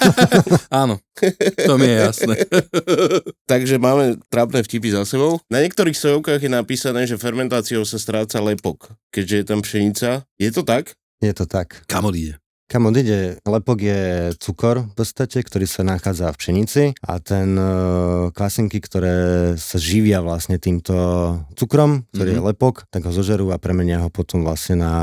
Áno, 0.74 0.98
to 1.70 1.74
mi 1.77 1.86
je 1.86 1.98
jasné. 2.01 2.36
Takže 3.51 3.77
máme 3.77 4.18
trápne 4.25 4.66
vtipy 4.66 4.89
za 4.89 5.06
sebou. 5.06 5.38
Na 5.54 5.62
niektorých 5.62 5.94
sojovkách 5.94 6.42
je 6.42 6.50
napísané, 6.50 7.06
že 7.06 7.22
fermentáciou 7.22 7.86
sa 7.86 8.01
stráca 8.01 8.42
lepok, 8.42 8.98
keďže 9.13 9.36
je 9.38 9.46
tam 9.46 9.60
pšenica. 9.62 10.10
Je 10.42 10.50
to 10.50 10.66
tak? 10.66 10.98
Je 11.22 11.30
to 11.30 11.46
tak. 11.46 11.86
Kam 11.86 12.10
odíde? 12.10 12.42
Kam 12.68 12.84
odíde? 12.86 13.40
Lepok 13.48 13.80
je 13.80 14.02
cukor 14.44 14.84
v 14.84 14.94
podstate, 14.94 15.40
ktorý 15.40 15.64
sa 15.64 15.88
nachádza 15.88 16.36
v 16.36 16.40
pšenici 16.40 16.84
a 17.00 17.16
ten 17.24 17.56
e, 17.56 17.64
kvasinky, 18.36 18.84
ktoré 18.84 19.16
sa 19.56 19.80
živia 19.80 20.20
vlastne 20.20 20.60
týmto 20.60 20.92
cukrom, 21.56 22.04
ktorý 22.12 22.36
Mhm. 22.36 22.38
je 22.38 22.48
lepok, 22.52 22.76
tak 22.92 23.08
ho 23.08 23.12
zožerú 23.16 23.56
a 23.56 23.58
premenia 23.58 24.04
ho 24.04 24.12
potom 24.12 24.44
vlastne 24.44 24.84
na 24.84 24.94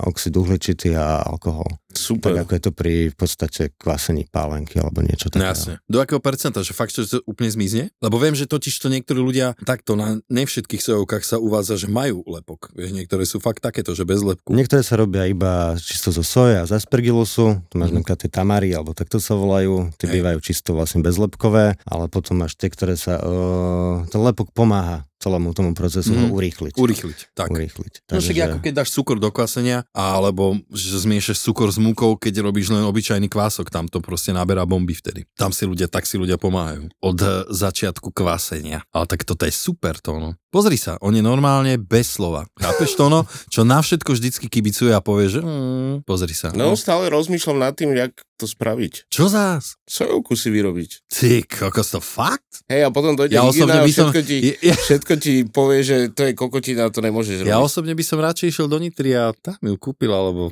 oxid 0.00 0.32
uhličitý 0.32 0.96
a 0.96 1.20
alkohol. 1.20 1.68
Super. 1.90 2.32
Tak 2.32 2.46
ako 2.46 2.52
je 2.52 2.62
to 2.62 2.72
pri 2.72 2.94
v 3.08 3.16
podstate 3.16 3.62
kvasení 3.74 4.24
pálenky 4.24 4.78
alebo 4.78 5.00
niečo 5.00 5.26
No 5.28 5.34
takého. 5.36 5.50
jasne. 5.50 5.72
Do 5.84 5.98
akého 5.98 6.18
percenta? 6.18 6.60
Že 6.60 6.72
fakt, 6.72 6.92
že 6.92 7.08
to 7.08 7.18
úplne 7.24 7.48
zmizne? 7.48 7.90
Lebo 7.98 8.16
viem, 8.16 8.32
že 8.32 8.44
totiž 8.44 8.74
to 8.76 8.86
niektorí 8.86 9.18
ľudia 9.18 9.58
takto 9.60 9.94
na 9.94 10.22
ne 10.22 10.42
všetkých 10.42 10.80
sojovkách 10.80 11.22
sa 11.22 11.36
uvádza, 11.36 11.76
že 11.76 11.86
majú 11.86 12.22
lepok. 12.24 12.70
Vieš, 12.72 12.90
niektoré 12.92 13.22
sú 13.22 13.38
fakt 13.38 13.60
takéto, 13.60 13.90
že 13.90 14.02
bez 14.02 14.20
lepku. 14.20 14.50
Niektoré 14.50 14.80
sa 14.80 14.94
robia 14.94 15.26
iba 15.26 15.74
čisto 15.76 16.10
zo 16.10 16.22
soja 16.22 16.62
a 16.62 16.68
z 16.68 16.74
aspergilusu, 16.74 17.58
tu 17.66 17.74
máš 17.74 17.90
Mhm. 17.90 17.96
napríklad 17.96 18.18
tie 18.18 18.30
tamary, 18.30 18.70
alebo 18.70 18.92
takto 18.92 19.18
sa 19.18 19.34
volajú, 19.34 19.90
tie 19.96 20.06
Hej. 20.06 20.14
bývajú 20.16 20.38
čisto 20.40 20.70
vlastne 20.72 21.00
bezlepkové, 21.00 21.74
ale 21.82 22.04
potom 22.06 22.38
máš 22.38 22.54
tie, 22.54 22.68
ktoré 22.68 22.94
sa, 22.94 23.18
uh, 23.18 24.06
ten 24.06 24.20
lepok 24.20 24.54
pomáha 24.54 25.09
celému 25.20 25.52
tomu 25.52 25.76
procesu 25.76 26.10
Mhm. 26.10 26.16
mm. 26.16 26.24
ho 26.24 26.36
urýchliť. 26.40 26.72
Urýchliť. 26.80 27.18
Tak. 27.36 27.48
urýchliť. 27.52 27.92
No 28.08 28.18
však 28.24 28.36
ako 28.40 28.58
keď 28.64 28.72
dáš 28.80 28.90
cukor 28.96 29.20
do 29.20 29.28
kvasenia, 29.28 29.84
alebo 29.92 30.56
že 30.72 30.96
zmiešaš 30.96 31.44
cukor 31.44 31.68
s 31.68 31.76
múkou, 31.76 32.16
keď 32.16 32.40
robíš 32.40 32.72
len 32.72 32.80
obyčajný 32.88 33.28
kvások, 33.28 33.68
tam 33.68 33.84
to 33.86 34.00
proste 34.00 34.32
naberá 34.32 34.64
bomby 34.64 34.96
vtedy. 34.96 35.28
Tam 35.36 35.52
si 35.52 35.68
ľudia, 35.68 35.92
tak 35.92 36.08
si 36.08 36.16
ľudia 36.16 36.40
pomáhajú. 36.40 36.88
Od 37.04 37.18
eh, 37.20 37.44
začiatku 37.52 38.16
kvasenia. 38.16 38.80
Ale 38.96 39.04
tak 39.04 39.28
toto 39.28 39.44
je 39.44 39.52
super 39.52 40.00
to, 40.00 40.16
no. 40.16 40.39
Pozri 40.50 40.74
sa, 40.74 40.98
on 40.98 41.14
je 41.14 41.22
normálne 41.22 41.78
bez 41.78 42.18
slova. 42.18 42.42
Chápeš 42.58 42.98
to, 42.98 43.06
no? 43.06 43.22
Čo 43.54 43.62
na 43.62 43.78
všetko 43.78 44.18
vždycky 44.18 44.50
kibicuje 44.50 44.90
a 44.90 44.98
povie, 44.98 45.30
že 45.30 45.38
mm, 45.38 46.02
pozri 46.02 46.34
sa. 46.34 46.50
No, 46.50 46.74
stále 46.74 47.06
rozmýšľam 47.06 47.62
nad 47.62 47.78
tým, 47.78 47.94
jak 47.94 48.10
to 48.34 48.50
spraviť. 48.50 49.06
Čo 49.06 49.30
zás? 49.30 49.78
Sojovku 49.86 50.34
si 50.34 50.50
vyrobiť. 50.50 51.06
Ty, 51.06 51.46
kokos 51.46 51.94
to 51.94 52.02
fakt? 52.02 52.66
Hej, 52.66 52.82
a 52.82 52.90
potom 52.90 53.14
dojde 53.14 53.38
Ja 53.38 53.46
hygiena 53.46 53.78
a 53.78 53.86
som... 53.86 54.10
všetko, 54.10 54.20
ti, 54.26 54.36
Ja, 54.58 54.74
všetko 54.74 55.12
ti 55.22 55.34
povie, 55.46 55.86
že 55.86 55.96
to 56.10 56.26
je 56.26 56.34
kokotina 56.34 56.90
to 56.90 56.98
nemôžeš 56.98 57.46
robiť. 57.46 57.54
ja 57.54 57.62
osobne 57.62 57.94
by 57.94 58.02
som 58.02 58.18
radšej 58.18 58.50
išiel 58.50 58.66
do 58.66 58.82
Nitry 58.82 59.14
a 59.14 59.30
tam 59.30 59.54
ju 59.62 59.78
kúpil, 59.78 60.10
alebo 60.10 60.50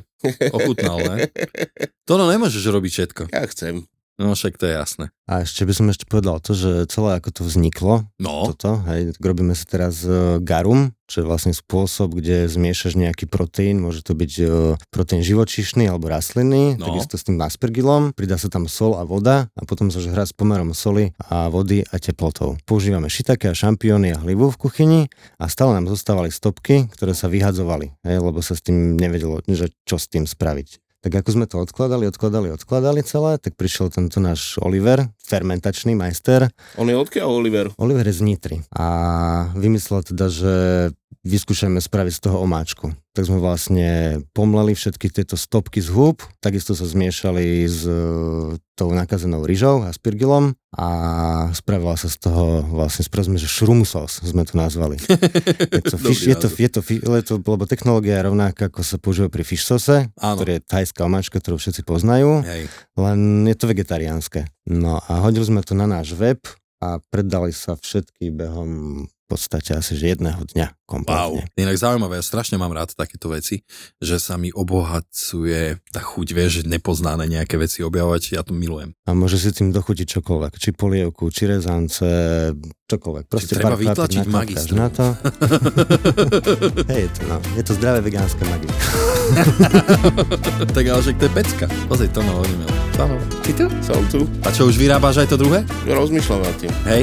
ochutnal, 0.55 1.03
ne? 1.03 1.27
To 2.09 2.17
no 2.17 2.31
nemôžeš 2.31 2.63
robiť 2.71 2.93
všetko. 2.95 3.23
Ja 3.35 3.43
chcem. 3.51 3.83
No 4.19 4.35
však 4.35 4.59
to 4.59 4.67
je 4.67 4.75
jasné. 4.75 5.05
A 5.31 5.47
ešte 5.47 5.63
by 5.63 5.73
som 5.77 5.87
ešte 5.87 6.03
povedal 6.11 6.43
to, 6.43 6.51
že 6.51 6.91
celé 6.91 7.23
ako 7.23 7.31
to 7.31 7.43
vzniklo, 7.47 8.03
No, 8.19 8.51
toto, 8.51 8.83
hej, 8.91 9.15
robíme 9.23 9.55
si 9.55 9.63
teraz 9.63 10.03
e, 10.03 10.43
garum, 10.43 10.91
čo 11.07 11.23
je 11.23 11.29
vlastne 11.31 11.55
spôsob, 11.55 12.19
kde 12.19 12.51
zmiešaš 12.51 12.99
nejaký 12.99 13.31
proteín, 13.31 13.79
môže 13.79 14.03
to 14.03 14.19
byť 14.19 14.33
e, 14.41 14.45
proteín 14.91 15.23
živočíšny 15.23 15.87
alebo 15.87 16.11
rastlinný, 16.11 16.75
No. 16.83 16.91
takisto 16.91 17.15
s 17.15 17.31
tým 17.31 17.39
aspergilom, 17.39 18.11
pridá 18.11 18.35
sa 18.41 18.51
tam 18.51 18.67
sol 18.67 18.99
a 18.99 19.07
voda 19.07 19.55
a 19.55 19.63
potom 19.63 19.87
sa 19.95 20.03
hrá 20.03 20.27
s 20.27 20.35
pomerom 20.35 20.75
soli 20.75 21.15
a 21.31 21.47
vody 21.47 21.87
a 21.87 22.03
teplotou. 22.03 22.59
Používame 22.67 23.07
šitake 23.07 23.47
a 23.47 23.55
šampióny 23.55 24.19
a 24.19 24.23
hlivu 24.27 24.51
v 24.51 24.59
kuchyni 24.59 25.01
a 25.39 25.47
stále 25.47 25.79
nám 25.79 25.87
zostávali 25.87 26.35
stopky, 26.35 26.91
ktoré 26.91 27.15
sa 27.15 27.31
vyhadzovali, 27.31 27.95
hej, 28.03 28.19
lebo 28.19 28.43
sa 28.43 28.59
s 28.59 28.67
tým 28.67 28.99
nevedelo, 28.99 29.39
že 29.47 29.71
čo 29.87 29.95
s 29.95 30.11
tým 30.11 30.27
spraviť. 30.27 30.88
Tak 30.99 31.15
ako 31.15 31.31
sme 31.31 31.47
to 31.47 31.63
odkladali, 31.63 32.11
odkladali, 32.11 32.51
odkladali 32.51 33.07
celé, 33.07 33.39
tak 33.39 33.55
prišiel 33.55 33.87
tento 33.95 34.19
náš 34.19 34.59
Oliver, 34.59 35.07
fermentačný 35.23 35.95
majster, 35.95 36.51
On 36.75 36.91
je 36.91 36.99
odkiaľ, 36.99 37.39
Oliver? 37.39 37.71
Oliver 37.79 38.03
je 38.03 38.19
z 38.19 38.23
Nitry 38.27 38.57
a 38.75 38.87
vymyslel 39.55 40.03
teda, 40.03 40.27
že 40.27 40.55
vyskúšajme 41.29 41.77
spraviť 41.79 42.13
z 42.17 42.23
toho 42.25 42.41
omáčku. 42.41 42.97
Tak 43.13 43.29
sme 43.29 43.37
vlastne 43.37 44.21
pomleli 44.33 44.73
všetky 44.73 45.13
tieto 45.13 45.37
stopky 45.37 45.85
z 45.85 45.93
húb, 45.93 46.25
takisto 46.41 46.73
sa 46.73 46.89
zmiešali 46.89 47.69
s 47.69 47.85
e, 47.85 48.57
tou 48.73 48.89
nakazenou 48.97 49.45
ryžou 49.45 49.85
a 49.85 49.93
spirgilom 49.93 50.57
a 50.73 50.89
spravila 51.53 52.01
sa 52.01 52.09
z 52.09 52.17
toho 52.17 52.65
vlastne 52.65 53.05
spravili 53.05 53.37
sme, 53.37 53.45
že 53.45 53.51
shroom 53.51 53.83
sauce 53.85 54.25
sme 54.25 54.49
to 54.49 54.57
nazvali. 54.57 54.97
Je 55.79 55.83
to, 55.85 55.97
fish, 56.01 56.25
je 56.25 56.37
to, 56.39 56.49
je 56.49 56.71
to, 56.73 56.81
fi- 56.81 57.03
je 57.05 57.25
to, 57.25 57.35
lebo 57.45 57.69
technológia 57.69 58.19
je 58.19 58.27
rovnaká, 58.33 58.73
ako 58.73 58.81
sa 58.81 58.97
používa 58.97 59.29
pri 59.29 59.45
fish 59.45 59.69
sauce, 59.69 60.09
ktorý 60.17 60.59
je 60.59 60.65
thajská 60.65 61.05
omáčka, 61.05 61.39
ktorú 61.39 61.61
všetci 61.61 61.85
poznajú 61.85 62.41
Hej. 62.43 62.67
len 62.97 63.45
je 63.47 63.57
to 63.57 63.69
vegetariánske. 63.69 64.49
No 64.69 64.99
a 64.99 65.13
hodili 65.23 65.45
sme 65.45 65.61
to 65.61 65.77
na 65.77 65.85
náš 65.85 66.17
web 66.17 66.41
a 66.79 67.03
predali 67.11 67.51
sa 67.51 67.75
všetky 67.75 68.31
behom 68.31 69.05
podstate 69.29 69.77
asi 69.77 69.93
že 69.95 70.17
jedného 70.17 70.41
dňa 70.57 70.67
Wow. 70.89 70.89
kompletne. 70.89 71.45
Inak 71.61 71.77
zaujímavé, 71.77 72.17
ja 72.17 72.25
strašne 72.25 72.57
mám 72.57 72.73
rád 72.73 72.97
takéto 72.97 73.29
veci, 73.29 73.61
že 74.01 74.17
sa 74.17 74.41
mi 74.41 74.49
obohacuje 74.49 75.77
tá 75.93 76.01
chuť, 76.01 76.29
vieš, 76.33 76.53
nepoznané 76.65 77.29
nejaké 77.29 77.61
veci 77.61 77.85
objavovať, 77.85 78.33
ja 78.33 78.41
to 78.41 78.57
milujem. 78.57 78.97
A 79.05 79.13
môže 79.13 79.37
si 79.37 79.53
tým 79.53 79.69
dochutiť 79.69 80.17
čokoľvek, 80.17 80.57
či 80.57 80.73
polievku, 80.73 81.29
či 81.29 81.45
rezance, 81.45 82.09
čokoľvek. 82.89 83.25
Proste 83.29 83.53
treba 83.61 83.77
vytlačiť 83.77 84.25
magistru. 84.33 84.81
na 84.81 84.89
to. 84.89 85.13
Hej, 86.89 87.01
je 87.05 87.11
to, 87.13 87.21
no, 87.29 87.37
je 87.53 87.63
to 87.69 87.73
zdravé 87.77 88.01
vegánske 88.01 88.43
magie. 88.49 88.73
tak 90.73 90.85
ale 90.89 91.01
že 91.05 91.13
to 91.21 91.29
je 91.29 91.33
pecka. 91.37 91.67
Pozri, 91.85 92.09
to 92.09 92.25
ma 92.25 92.33
hodíme. 92.33 92.65
Ty 93.45 93.53
tu? 93.53 93.69
Som 93.85 94.01
tu. 94.09 94.25
A 94.41 94.49
čo, 94.49 94.65
už 94.65 94.81
vyrábaš 94.81 95.21
aj 95.21 95.29
to 95.31 95.37
druhé? 95.37 95.69
Rozmýšľam 95.85 96.41
nad 96.49 96.57
tým. 96.57 96.73
Hej? 96.89 97.03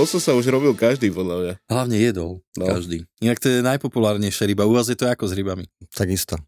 Loso 0.00 0.16
sa 0.16 0.32
už 0.32 0.48
robil 0.48 0.72
každý, 0.72 1.12
podľa 1.12 1.36
mňa. 1.36 1.52
Hlavne 1.68 1.96
jedol. 2.00 2.40
No. 2.56 2.64
Každý. 2.66 3.04
Inak 3.20 3.36
to 3.36 3.46
je 3.46 3.60
najpopulárnejšia 3.60 4.48
ryba. 4.48 4.64
U 4.64 4.72
vás 4.72 4.88
je 4.88 4.96
to 4.96 5.04
ako 5.04 5.28
s 5.28 5.36
rybami. 5.36 5.68
Takisto. 5.90 6.40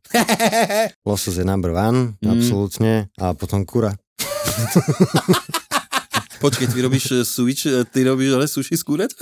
Losos 1.04 1.36
je 1.36 1.44
number 1.44 1.68
one, 1.70 2.16
Mm. 2.18 2.32
absolútne. 2.32 2.92
A 3.14 3.36
potom 3.36 3.62
kura. 3.62 3.92
Počkej, 6.40 6.66
ty 6.66 6.78
robíš 6.80 7.04
eh, 7.12 7.22
switch, 7.22 7.64
eh, 7.64 7.84
ty 7.84 8.02
robíš 8.02 8.34
ale 8.34 8.46
sushi 8.46 8.74
z 8.74 8.82
kuret? 8.82 9.12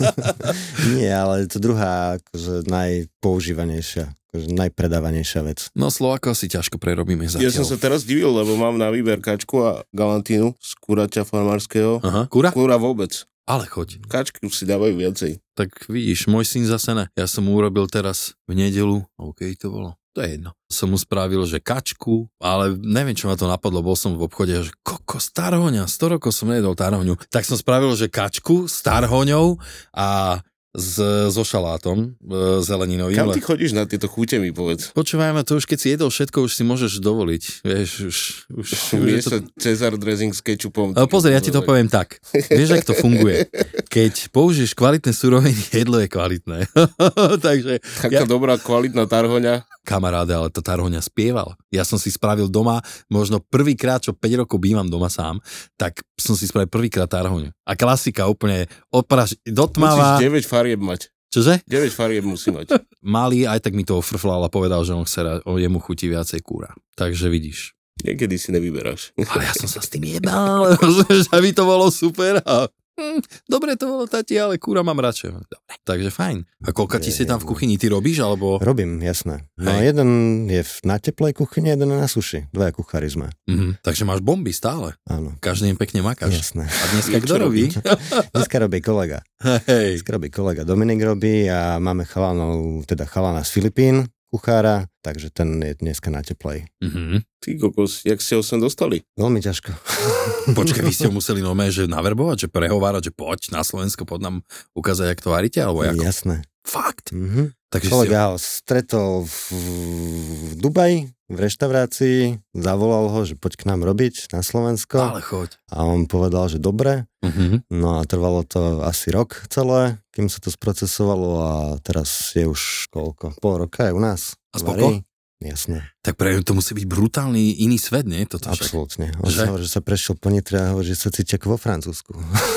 Nie, 0.90 1.14
ale 1.14 1.46
to 1.46 1.60
druhá 1.60 2.18
akože 2.18 2.66
najpoužívanejšia, 2.66 4.04
akože 4.08 4.46
najpredávanejšia 4.50 5.40
vec. 5.44 5.70
No 5.72 5.94
Slováko 5.94 6.34
asi 6.34 6.50
ťažko 6.50 6.82
prerobíme 6.82 7.22
zatiaľ. 7.24 7.46
Ja 7.46 7.54
som 7.54 7.62
sa 7.62 7.78
teraz 7.78 8.02
divil, 8.02 8.26
lebo 8.26 8.58
mám 8.58 8.74
na 8.74 8.90
výber 8.90 9.22
kačku 9.22 9.62
a 9.62 9.70
galantínu 9.92 10.50
z 10.58 10.70
kuraťa 10.80 11.22
farmárskeho. 11.22 12.02
Aha, 12.02 12.26
kura? 12.26 12.50
Kúra 12.50 12.74
vôbec. 12.74 13.29
Ale 13.48 13.64
choď. 13.66 14.02
Kačky 14.06 14.46
už 14.46 14.54
si 14.54 14.64
dávajú 14.68 14.94
viacej. 14.96 15.40
Tak 15.56 15.88
vidíš, 15.90 16.28
môj 16.30 16.46
syn 16.46 16.64
zase 16.64 16.96
ne. 16.96 17.08
Ja 17.16 17.28
som 17.28 17.48
mu 17.48 17.56
urobil 17.56 17.88
teraz 17.90 18.38
v 18.48 18.56
nedelu, 18.56 19.04
OK 19.20 19.44
to 19.58 19.68
bolo, 19.68 19.90
to 20.14 20.22
je 20.26 20.38
jedno. 20.38 20.56
Som 20.66 20.94
mu 20.94 20.98
spravil, 20.98 21.42
že 21.46 21.62
kačku, 21.62 22.26
ale 22.42 22.74
neviem, 22.78 23.14
čo 23.14 23.30
ma 23.30 23.38
to 23.38 23.46
napadlo, 23.46 23.82
bol 23.82 23.94
som 23.94 24.18
v 24.18 24.26
obchode, 24.26 24.54
že 24.66 24.72
koko, 24.82 25.22
starhoňa, 25.22 25.86
100 25.86 26.14
rokov 26.18 26.34
som 26.34 26.50
nejedol 26.50 26.74
tarhoňu. 26.74 27.14
Tak 27.30 27.46
som 27.46 27.54
spravil, 27.54 27.94
že 27.94 28.10
kačku 28.10 28.66
s 28.66 28.82
tarhoňou 28.82 29.58
a 29.94 30.40
s, 30.70 31.02
so 31.34 31.42
šalátom 31.42 32.14
e, 32.14 32.62
zeleninovým. 32.62 33.18
Kam 33.18 33.34
ty 33.34 33.42
chodíš 33.42 33.74
na 33.74 33.90
tieto 33.90 34.06
chute, 34.06 34.38
mi 34.38 34.54
povedz? 34.54 34.94
Počúvaj 34.94 35.34
ma, 35.34 35.42
to 35.42 35.58
už 35.58 35.66
keď 35.66 35.78
si 35.82 35.88
jedol 35.98 36.14
všetko, 36.14 36.46
už 36.46 36.52
si 36.54 36.62
môžeš 36.62 37.02
dovoliť. 37.02 37.42
Vieš, 37.66 37.90
už... 38.06 38.16
už, 38.54 38.68
už 39.02 39.08
je 39.10 39.22
to... 39.26 39.36
Cezar 39.58 39.98
dressing 39.98 40.30
s 40.30 40.38
kečupom. 40.38 40.94
Ale 40.94 41.10
pozri, 41.10 41.34
ja 41.34 41.42
ti 41.42 41.50
to 41.50 41.66
poviem 41.66 41.90
tak. 41.90 42.22
Vieš, 42.30 42.70
jak 42.78 42.86
to 42.86 42.94
funguje? 42.94 43.50
Keď 43.90 44.30
použiješ 44.30 44.78
kvalitné 44.78 45.10
suroviny, 45.10 45.62
jedlo 45.82 45.98
je 45.98 46.06
kvalitné. 46.06 46.58
Takže, 47.46 47.82
Taká 48.06 48.22
ja- 48.22 48.30
dobrá, 48.30 48.54
kvalitná 48.54 49.10
tarhoňa. 49.10 49.66
Kamaráde, 49.90 50.30
ale 50.30 50.54
tá 50.54 50.62
tarhoňa 50.62 51.02
spieval. 51.02 51.58
Ja 51.74 51.82
som 51.82 51.98
si 51.98 52.14
spravil 52.14 52.46
doma, 52.46 52.78
možno 53.10 53.42
prvýkrát, 53.42 53.98
čo 53.98 54.14
5 54.14 54.46
rokov 54.46 54.62
bývam 54.62 54.86
doma 54.86 55.10
sám, 55.10 55.42
tak 55.74 56.06
som 56.14 56.38
si 56.38 56.46
spravil 56.46 56.70
prvýkrát 56.70 57.10
tarhoňu. 57.10 57.50
A 57.66 57.74
klasika 57.74 58.30
úplne 58.30 58.70
odpraž, 58.94 59.34
do 59.42 59.66
tmava. 59.66 60.22
Musíš 60.22 60.46
9 60.46 60.46
farieb 60.46 60.80
mať. 60.80 61.10
Čože? 61.30 61.62
9 61.66 61.90
farieb 61.90 62.22
musí 62.26 62.54
mať. 62.54 62.78
Malý 63.02 63.50
aj 63.50 63.66
tak 63.66 63.74
mi 63.74 63.82
to 63.82 63.98
ofrflal 63.98 64.46
a 64.46 64.50
povedal, 64.50 64.86
že 64.86 64.94
on 64.94 65.06
chce, 65.06 65.42
o 65.42 65.58
jemu 65.58 65.82
chutí 65.82 66.06
viacej 66.06 66.42
kúra. 66.42 66.70
Takže 66.94 67.26
vidíš. 67.26 67.74
Niekedy 68.00 68.34
si 68.40 68.48
nevyberáš. 68.50 69.12
Ale 69.28 69.44
ja 69.44 69.54
som 69.54 69.68
sa 69.68 69.84
s 69.84 69.92
tým 69.92 70.08
jebal, 70.08 70.72
rozumieš, 70.80 71.28
aby 71.30 71.52
to 71.52 71.68
bolo 71.68 71.92
super 71.92 72.40
a 72.42 72.66
hm, 73.00 73.18
dobre 73.46 73.72
to 73.74 73.88
bolo, 73.88 74.04
tati, 74.04 74.36
ale 74.36 74.54
kúra 74.54 74.80
mám 74.80 75.00
radšej. 75.00 75.32
Dobre, 75.32 75.74
takže 75.80 76.10
fajn. 76.10 76.44
A 76.60 76.70
koľka 76.70 76.96
ti 76.96 77.08
si 77.08 77.24
tam 77.24 77.40
v 77.40 77.48
kuchyni, 77.48 77.74
ty 77.74 77.88
robíš, 77.88 78.20
alebo... 78.20 78.60
Robím, 78.60 79.00
jasné. 79.00 79.48
No 79.56 79.72
Hej. 79.72 79.90
jeden 79.90 80.08
je 80.46 80.60
v- 80.60 80.80
na 80.84 80.96
teplej 80.96 81.32
kuchyni, 81.32 81.72
jeden 81.72 81.88
je 81.88 81.96
na 81.96 82.04
suši. 82.04 82.52
Dvaja 82.52 82.70
kuchári 82.70 83.08
sme. 83.08 83.32
Mhm. 83.48 83.80
Takže 83.80 84.04
máš 84.04 84.20
bomby 84.20 84.52
stále. 84.52 85.00
Áno. 85.04 85.32
Každý 85.38 85.72
deň 85.72 85.76
pekne 85.76 86.00
makáš. 86.02 86.36
Jasné. 86.36 86.68
A 86.68 86.84
dneska 86.92 87.16
kto 87.24 87.34
robí? 87.38 87.72
Dneska 88.36 88.56
robí 88.58 88.78
kolega. 88.78 89.24
Hej. 89.40 89.96
Dneska 89.96 90.12
robí 90.12 90.28
kolega 90.28 90.62
Dominik 90.62 91.00
robí 91.00 91.48
a 91.48 91.76
máme 91.76 92.04
chalanov, 92.04 92.60
teda 92.84 93.08
chalana 93.08 93.40
z 93.40 93.50
Filipín, 93.50 94.04
kuchára, 94.28 94.84
takže 95.00 95.32
ten 95.32 95.58
je 95.58 95.74
dneska 95.74 96.06
na 96.06 96.20
teplej. 96.20 96.68
Mhm. 96.78 97.24
Ty 97.40 97.56
kokos, 97.56 98.04
jak 98.04 98.20
ste 98.20 98.36
ho 98.36 98.44
sem 98.44 98.60
dostali? 98.60 99.00
Veľmi 99.16 99.40
ťažko. 99.40 99.72
Počkaj, 100.60 100.82
vy 100.82 100.92
ste 100.94 101.06
ho 101.08 101.14
museli 101.14 101.40
nome, 101.40 101.68
že 101.70 101.86
naverbovať, 101.86 102.46
že 102.46 102.48
prehovárať, 102.48 103.10
že 103.10 103.12
poď 103.14 103.40
na 103.54 103.62
Slovensko, 103.62 104.04
poď 104.04 104.20
nám 104.30 104.36
ukázať, 104.74 105.14
jak 105.14 105.20
to 105.22 105.30
varíte, 105.30 105.58
alebo 105.62 105.84
ako? 105.86 106.02
Jasné. 106.02 106.42
Fakt. 106.66 107.10
Mhm. 107.14 107.56
Takže. 107.70 107.86
Kolega 107.86 108.34
ho 108.34 108.36
stretol 108.36 109.30
v, 109.30 109.38
v 109.54 110.52
Dubaji, 110.58 111.06
v 111.30 111.36
reštaurácii, 111.38 112.42
zavolal 112.50 113.06
ho, 113.14 113.20
že 113.22 113.38
poď 113.38 113.62
k 113.62 113.64
nám 113.70 113.86
robiť 113.86 114.34
na 114.34 114.42
Slovensko 114.42 114.98
Ale 114.98 115.22
choď. 115.22 115.54
a 115.70 115.86
on 115.86 116.10
povedal, 116.10 116.50
že 116.50 116.58
dobre. 116.58 117.06
Mhm. 117.22 117.70
No 117.70 118.02
a 118.02 118.06
trvalo 118.10 118.42
to 118.42 118.82
asi 118.82 119.14
rok 119.14 119.46
celé, 119.46 120.02
kým 120.10 120.26
sa 120.26 120.42
to 120.42 120.50
sprocesovalo 120.50 121.30
a 121.38 121.52
teraz 121.78 122.34
je 122.34 122.42
už 122.50 122.90
koľko? 122.90 123.38
Pol 123.38 123.62
roka 123.62 123.86
je 123.86 123.94
u 123.94 124.02
nás. 124.02 124.34
A 124.50 124.58
spoko? 124.58 124.98
Varí. 124.98 125.06
Jasné, 125.40 125.88
Tak 126.04 126.20
pre 126.20 126.36
to 126.44 126.52
musí 126.52 126.76
byť 126.76 126.84
brutálny 126.84 127.64
iný 127.64 127.80
svet, 127.80 128.04
nie? 128.04 128.28
Toto 128.28 128.52
však. 128.52 128.60
absolútne. 128.60 129.08
On 129.24 129.32
Že? 129.32 129.48
hovorí, 129.48 129.64
že 129.64 129.72
sa 129.72 129.80
prešiel 129.80 130.20
po 130.20 130.28
Nitre 130.28 130.60
a 130.60 130.76
hovorí, 130.76 130.92
že 130.92 131.00
sa 131.00 131.08
cíti 131.08 131.32
ako 131.32 131.56
vo 131.56 131.58
Francúzsku. 131.58 132.12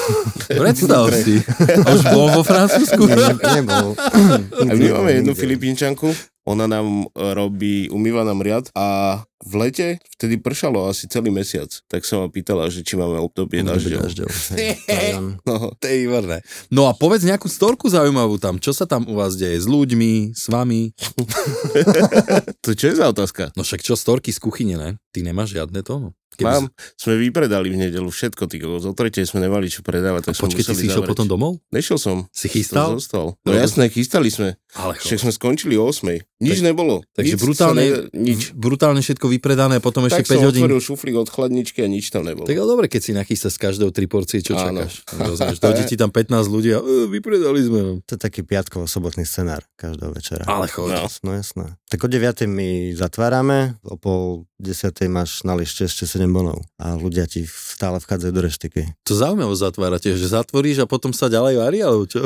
Predstav 0.52 1.08
si. 1.16 1.40
A 1.86 1.88
už 1.90 2.04
bol 2.12 2.28
vo 2.30 2.44
Francúzsku? 2.44 3.08
Ne, 3.08 3.16
nebol. 3.56 3.96
A 4.60 4.74
my 4.76 4.88
máme 4.92 5.12
jednu. 5.14 5.32
Filipínčanku, 5.32 6.12
ona 6.44 6.68
nám 6.68 7.08
e, 7.08 7.34
robí, 7.34 7.88
umýva 7.88 8.28
nám 8.28 8.44
riad 8.44 8.68
a 8.76 9.20
v 9.44 9.54
lete 9.60 9.88
vtedy 10.16 10.40
pršalo 10.40 10.88
asi 10.88 11.08
celý 11.12 11.28
mesiac. 11.28 11.68
Tak 11.92 12.08
sa 12.08 12.24
ma 12.24 12.28
pýtala, 12.32 12.72
že 12.72 12.80
či 12.84 12.96
máme 12.96 13.20
obdobie 13.20 13.60
dažďov. 13.64 14.08
No, 15.44 15.76
To 15.76 15.86
je 15.86 16.08
výborné. 16.08 16.40
No 16.72 16.88
a 16.88 16.96
povedz 16.96 17.28
nejakú 17.28 17.52
storku 17.52 17.92
zaujímavú 17.92 18.40
tam. 18.40 18.56
Čo 18.56 18.72
sa 18.72 18.88
tam 18.88 19.04
u 19.08 19.20
vás 19.20 19.36
deje? 19.36 19.60
S 19.60 19.68
ľuďmi, 19.68 20.32
s 20.32 20.48
vami? 20.48 20.96
to 22.64 22.72
čo 22.72 22.92
je 22.92 22.96
za 22.96 23.12
otázka? 23.12 23.52
No 23.60 23.68
však 23.68 23.84
čo, 23.84 24.00
storky 24.00 24.32
z 24.32 24.40
kuchyne, 24.40 24.76
ne? 24.80 24.90
Ty 25.14 25.22
nemáš 25.22 25.54
žiadne 25.54 25.80
to? 25.80 25.96
No. 26.00 26.10
Mám, 26.42 26.66
sme 26.98 27.14
vypredali 27.20 27.70
v 27.70 27.78
nedelu 27.80 28.10
všetko, 28.10 28.50
ty 28.50 28.58
kokos. 28.58 28.90
O 28.90 28.98
tretej 28.98 29.22
sme 29.22 29.38
nemali 29.40 29.70
čo 29.70 29.86
predávať, 29.86 30.26
tak 30.26 30.34
sme 30.34 30.50
Počkej, 30.50 30.66
ty 30.66 30.74
si 30.74 30.90
išiel 30.90 31.06
potom 31.06 31.30
domov? 31.30 31.62
Nešiel 31.70 32.02
som. 32.02 32.26
Si 32.34 32.50
Som 32.50 32.54
chystal? 32.58 32.90
zostal. 32.98 33.38
No 33.38 33.54
No, 33.54 33.54
jasné, 33.54 33.86
chystali 33.86 34.34
sme. 34.34 34.58
Ale 34.74 34.98
Však 34.98 35.22
sme 35.22 35.30
skončili 35.30 35.78
o 35.78 35.86
8. 35.86 36.26
Nič 36.42 36.58
Tak- 36.58 36.66
nebolo. 36.66 37.06
Takže 37.14 37.30
nič 37.30 37.40
brutálne, 37.40 37.84
ne, 37.86 37.94
nič. 38.12 38.50
brutálne 38.52 39.00
všetko 39.00 39.30
vypredané, 39.30 39.78
potom 39.78 40.10
ešte 40.10 40.26
Tak 40.26 40.34
som 40.34 40.42
5 40.42 40.48
hodín. 40.50 40.62
otvoril 40.66 40.82
šuflík 40.82 41.16
od 41.16 41.30
chladničky 41.30 41.80
a 41.80 41.88
nič 41.88 42.10
tam 42.10 42.26
nebolo. 42.26 42.44
Tak 42.44 42.58
ale 42.58 42.66
dobre, 42.68 42.86
keď 42.90 43.02
si 43.04 43.12
nachystáš 43.14 43.54
z 43.54 43.60
každého 43.62 43.94
tri 43.94 44.10
porcie, 44.10 44.42
čo 44.42 44.58
Áno. 44.58 44.82
čakáš? 44.82 45.06
Rozumieš, 45.30 45.62
dojde 45.62 45.86
ti 45.86 45.94
tam 45.94 46.10
15 46.10 46.50
ľudí 46.50 46.74
a 46.74 46.82
e, 46.82 47.14
vypredali 47.14 47.62
sme. 47.62 47.80
To 48.02 48.12
je 48.12 48.20
taký 48.20 48.42
piatkovo-sobotný 48.42 49.22
scenár 49.22 49.62
každého 49.78 50.10
večera. 50.10 50.50
Ale 50.50 50.66
chod. 50.66 50.90
No. 50.90 51.06
No 51.22 51.32
jasné. 51.32 51.78
Tak 51.88 52.02
o 52.02 52.10
9. 52.10 52.50
my 52.50 52.70
zatvárame, 52.98 53.78
o 53.84 53.94
pol 53.96 54.50
10. 54.58 55.03
máš 55.08 55.42
na 55.42 55.54
lište 55.54 55.84
ešte 55.84 56.04
7 56.06 56.28
bonov 56.28 56.62
a 56.76 56.94
ľudia 56.94 57.24
ti 57.26 57.44
stále 57.46 57.98
vchádzajú 57.98 58.32
do 58.32 58.42
reštiky. 58.44 58.82
To 59.04 59.14
zaujímavé 59.14 59.54
zatvárate, 59.54 60.12
že 60.12 60.28
zatvoríš 60.28 60.84
a 60.84 60.90
potom 60.90 61.10
sa 61.10 61.28
ďalej 61.28 61.56
varí, 61.58 61.80
alebo 61.80 62.04
čo? 62.06 62.24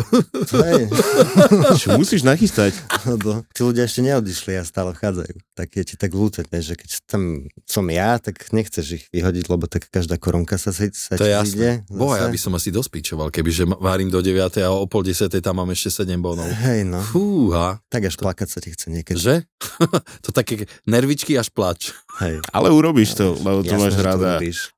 Hej, 0.53 0.89
Čo 1.81 1.96
musíš 1.96 2.22
nachystať? 2.22 2.74
lebo 3.05 3.43
tí 3.51 3.62
ľudia 3.62 3.86
ešte 3.86 4.01
neodišli 4.01 4.55
a 4.55 4.63
stále 4.63 4.91
vchádzajú. 4.91 5.36
Tak 5.53 5.67
je 5.72 5.84
ti 5.84 5.96
tak 5.96 6.12
vieš, 6.48 6.65
že 6.65 6.75
keď 6.75 6.89
tam 7.05 7.22
som 7.63 7.86
ja, 7.88 8.17
tak 8.17 8.50
nechceš 8.51 8.86
ich 8.93 9.05
vyhodiť, 9.10 9.46
lebo 9.48 9.65
tak 9.65 9.88
každá 9.88 10.17
korunka 10.17 10.57
sa, 10.57 10.69
sa 10.72 11.15
To 11.15 11.24
je 11.24 11.34
jasné. 11.34 11.55
ide. 11.55 11.72
Boha, 11.89 12.19
ja 12.19 12.27
by 12.27 12.38
som 12.38 12.53
asi 12.53 12.69
dospíčoval, 12.69 13.29
kebyže 13.29 13.65
ma- 13.65 13.79
varím 13.79 14.10
do 14.10 14.19
9. 14.19 14.38
a 14.60 14.69
o 14.69 14.86
pol 14.86 15.01
10. 15.01 15.29
tam 15.39 15.55
mám 15.57 15.69
ešte 15.72 16.03
7 16.03 16.17
bonov. 16.17 16.46
Hej, 16.48 16.86
no. 16.86 17.00
Fúha, 17.01 17.79
Tak 17.88 18.07
až 18.07 18.15
plakať 18.15 18.48
sa 18.48 18.60
ti 18.60 18.69
chce 18.72 18.88
niekedy. 18.89 19.17
že? 19.17 19.36
to 20.25 20.29
také 20.31 20.67
nervičky 20.86 21.34
až 21.36 21.50
plač. 21.50 21.91
Hej. 22.17 22.41
Ale 22.50 22.66
urobíš 22.71 23.13
to, 23.13 23.38
lebo 23.43 23.63
to 23.63 23.74
Jasné, 23.74 23.83
máš 23.83 23.93
že 23.93 24.00
to 24.00 24.07
rada. 24.07 24.31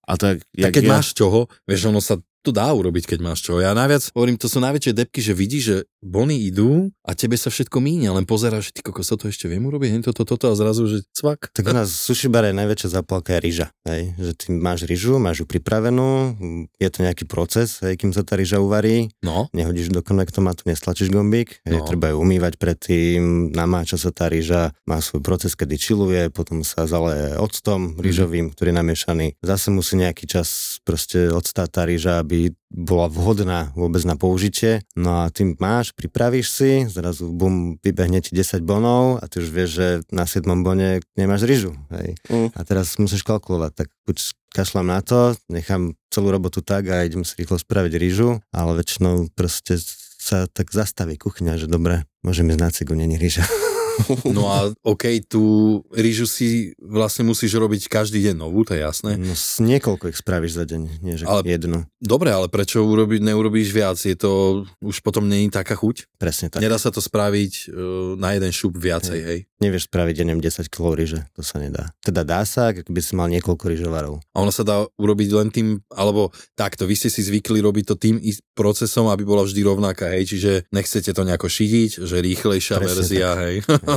A 0.10 0.18
tak, 0.18 0.42
Tak 0.50 0.74
keď 0.74 0.84
ja, 0.84 0.92
máš 0.98 1.14
čoho, 1.14 1.46
vieš, 1.70 1.94
ono 1.94 2.02
sa 2.02 2.18
to 2.40 2.56
dá 2.56 2.72
urobiť, 2.72 3.04
keď 3.04 3.20
máš 3.20 3.44
čo. 3.44 3.60
Ja 3.60 3.76
najviac 3.76 4.16
hovorím, 4.16 4.40
to 4.40 4.48
sú 4.48 4.64
najväčšie 4.64 4.96
depky, 4.96 5.20
že 5.20 5.36
vidíš, 5.36 5.64
že 5.68 5.78
bony 6.00 6.48
idú 6.48 6.88
a 7.04 7.12
tebe 7.12 7.36
sa 7.36 7.52
všetko 7.52 7.84
míňa, 7.84 8.16
len 8.16 8.24
pozeráš, 8.24 8.72
že 8.72 8.80
ty 8.80 8.82
kokos, 8.88 9.12
to 9.12 9.28
ešte 9.28 9.52
viem 9.52 9.60
urobiť, 9.60 10.00
hen 10.00 10.04
toto, 10.08 10.24
toto 10.24 10.48
a 10.48 10.56
zrazu, 10.56 10.88
že 10.88 11.04
cvak. 11.12 11.52
Tak 11.52 11.68
u 11.68 11.76
nás 11.76 11.92
v 11.92 12.00
sushi 12.00 12.32
bare 12.32 12.56
najväčšia 12.56 12.96
zápalka 12.96 13.36
je 13.36 13.40
ryža. 13.44 13.68
Hej? 13.84 14.16
Že 14.16 14.32
ty 14.40 14.46
máš 14.56 14.88
ryžu, 14.88 15.20
máš 15.20 15.44
ju 15.44 15.46
pripravenú, 15.52 16.40
je 16.80 16.88
to 16.88 17.04
nejaký 17.04 17.28
proces, 17.28 17.84
hej, 17.84 18.00
kým 18.00 18.16
sa 18.16 18.24
tá 18.24 18.40
ryža 18.40 18.64
uvarí, 18.64 19.12
No, 19.20 19.52
nehodíš 19.52 19.92
do 19.92 20.00
konvektomatu, 20.00 20.64
nestlačíš 20.64 21.12
gombík, 21.12 21.60
hej, 21.68 21.76
No. 21.76 21.84
treba 21.84 22.16
ju 22.16 22.24
umývať 22.24 22.56
predtým, 22.56 23.52
namáča 23.52 24.00
sa 24.00 24.16
tá 24.16 24.32
ryža, 24.32 24.72
má 24.88 25.04
svoj 25.04 25.20
proces, 25.20 25.60
kedy 25.60 25.76
čiluje, 25.76 26.32
potom 26.32 26.64
sa 26.64 26.88
zaleje 26.88 27.36
octom 27.36 28.00
rýžovým, 28.00 28.56
ktorý 28.56 28.72
je 28.72 28.78
namiešaný. 28.80 29.28
Zase 29.44 29.76
musí 29.76 29.99
nejaký 30.00 30.26
čas 30.26 30.80
proste 30.88 31.28
odstáť 31.28 31.70
tá 31.70 31.82
ryža, 31.84 32.24
aby 32.24 32.56
bola 32.72 33.10
vhodná 33.12 33.74
vôbec 33.76 34.00
na 34.06 34.16
použitie. 34.16 34.86
No 34.96 35.26
a 35.26 35.34
tým 35.34 35.58
máš, 35.60 35.92
pripravíš 35.92 36.48
si, 36.54 36.72
zrazu 36.88 37.28
bum, 37.34 37.76
vybehne 37.82 38.24
ti 38.24 38.32
10 38.32 38.64
bonov 38.64 39.20
a 39.20 39.28
ty 39.28 39.44
už 39.44 39.50
vieš, 39.52 39.70
že 39.76 39.88
na 40.14 40.24
7 40.24 40.46
bone 40.64 41.04
nemáš 41.18 41.44
ryžu. 41.44 41.76
Hej. 41.92 42.16
Mm. 42.30 42.50
A 42.56 42.60
teraz 42.64 42.96
musíš 43.02 43.26
kalkulovať, 43.26 43.72
tak 43.74 43.88
buď 44.08 44.18
kašľam 44.54 44.88
na 44.88 45.02
to, 45.04 45.36
nechám 45.52 45.98
celú 46.14 46.32
robotu 46.34 46.62
tak 46.64 46.88
a 46.90 47.06
idem 47.06 47.26
si 47.26 47.38
rýchlo 47.38 47.60
spraviť 47.60 47.94
rýžu, 47.98 48.42
ale 48.54 48.72
väčšinou 48.80 49.30
proste 49.34 49.78
sa 50.20 50.46
tak 50.52 50.70
zastaví 50.70 51.18
kuchyňa, 51.18 51.58
že 51.58 51.68
dobre, 51.72 52.06
môžem 52.22 52.50
ísť 52.54 52.62
na 52.62 52.70
cigu, 52.70 52.94
není 52.94 53.18
rýža. 53.18 53.46
no 54.36 54.50
a 54.50 54.72
OK, 54.84 55.24
tú 55.28 55.44
rýžu 55.92 56.26
si 56.26 56.74
vlastne 56.80 57.28
musíš 57.28 57.56
robiť 57.58 57.92
každý 57.92 58.24
deň 58.30 58.36
novú, 58.40 58.64
to 58.64 58.76
je 58.76 58.82
jasné. 58.82 59.20
No 59.20 59.36
s 59.36 59.60
niekoľko 59.62 60.12
ich 60.12 60.18
spravíš 60.20 60.60
za 60.60 60.66
deň, 60.66 60.82
nie 61.04 61.16
že 61.20 61.26
Ale- 61.28 61.46
jednu. 61.46 61.86
Dobre, 62.00 62.32
ale 62.32 62.48
prečo 62.48 62.80
urobiť, 62.80 63.20
neurobíš 63.20 63.76
viac? 63.76 64.00
Je 64.00 64.16
to, 64.16 64.64
už 64.80 65.04
potom 65.04 65.28
není 65.28 65.52
taká 65.52 65.76
chuť? 65.76 66.16
Presne 66.16 66.48
tak. 66.48 66.64
Nedá 66.64 66.80
sa 66.80 66.96
to 66.96 67.04
spraviť 67.04 67.68
uh, 67.68 68.16
na 68.16 68.40
jeden 68.40 68.52
šup 68.56 68.80
viacej, 68.80 69.20
hej? 69.20 69.40
Nevieš 69.60 69.92
spraviť, 69.92 70.16
ja 70.16 70.24
neviem, 70.24 70.40
10 70.40 70.72
kg 70.72 70.96
ryže, 70.96 71.28
to 71.36 71.44
sa 71.44 71.60
nedá. 71.60 71.92
Teda 72.00 72.24
dá 72.24 72.48
sa, 72.48 72.72
ak 72.72 72.88
by 72.88 73.02
si 73.04 73.14
mal 73.20 73.28
niekoľko 73.28 73.66
ryžovarov. 73.68 74.24
A 74.32 74.38
ono 74.40 74.56
sa 74.56 74.64
dá 74.64 74.88
urobiť 74.96 75.30
len 75.36 75.52
tým, 75.52 75.84
alebo 75.92 76.32
takto, 76.56 76.88
vy 76.88 76.96
ste 76.96 77.12
si 77.12 77.20
zvykli 77.20 77.60
robiť 77.60 77.84
to 77.92 77.96
tým 78.00 78.24
procesom, 78.56 79.12
aby 79.12 79.28
bola 79.28 79.44
vždy 79.44 79.60
rovnaká, 79.68 80.16
hej, 80.16 80.32
čiže 80.32 80.52
nechcete 80.72 81.12
to 81.12 81.28
nejako 81.28 81.52
šidiť, 81.52 81.92
že 82.00 82.16
rýchlejšia 82.24 82.76
Presne 82.80 82.88
verzia, 82.96 83.30
hej. 83.36 83.56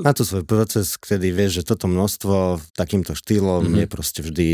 Má 0.00 0.12
to 0.12 0.22
svoj 0.22 0.42
proces, 0.42 0.96
kedy 0.96 1.30
vieš, 1.30 1.62
že 1.62 1.74
toto 1.74 1.86
množstvo 1.86 2.62
takýmto 2.74 3.12
štýlom 3.12 3.64
Mhm. 3.64 3.66
mm-hmm. 3.66 3.80
je 3.80 3.86
proste 3.86 4.20
vždy 4.20 4.48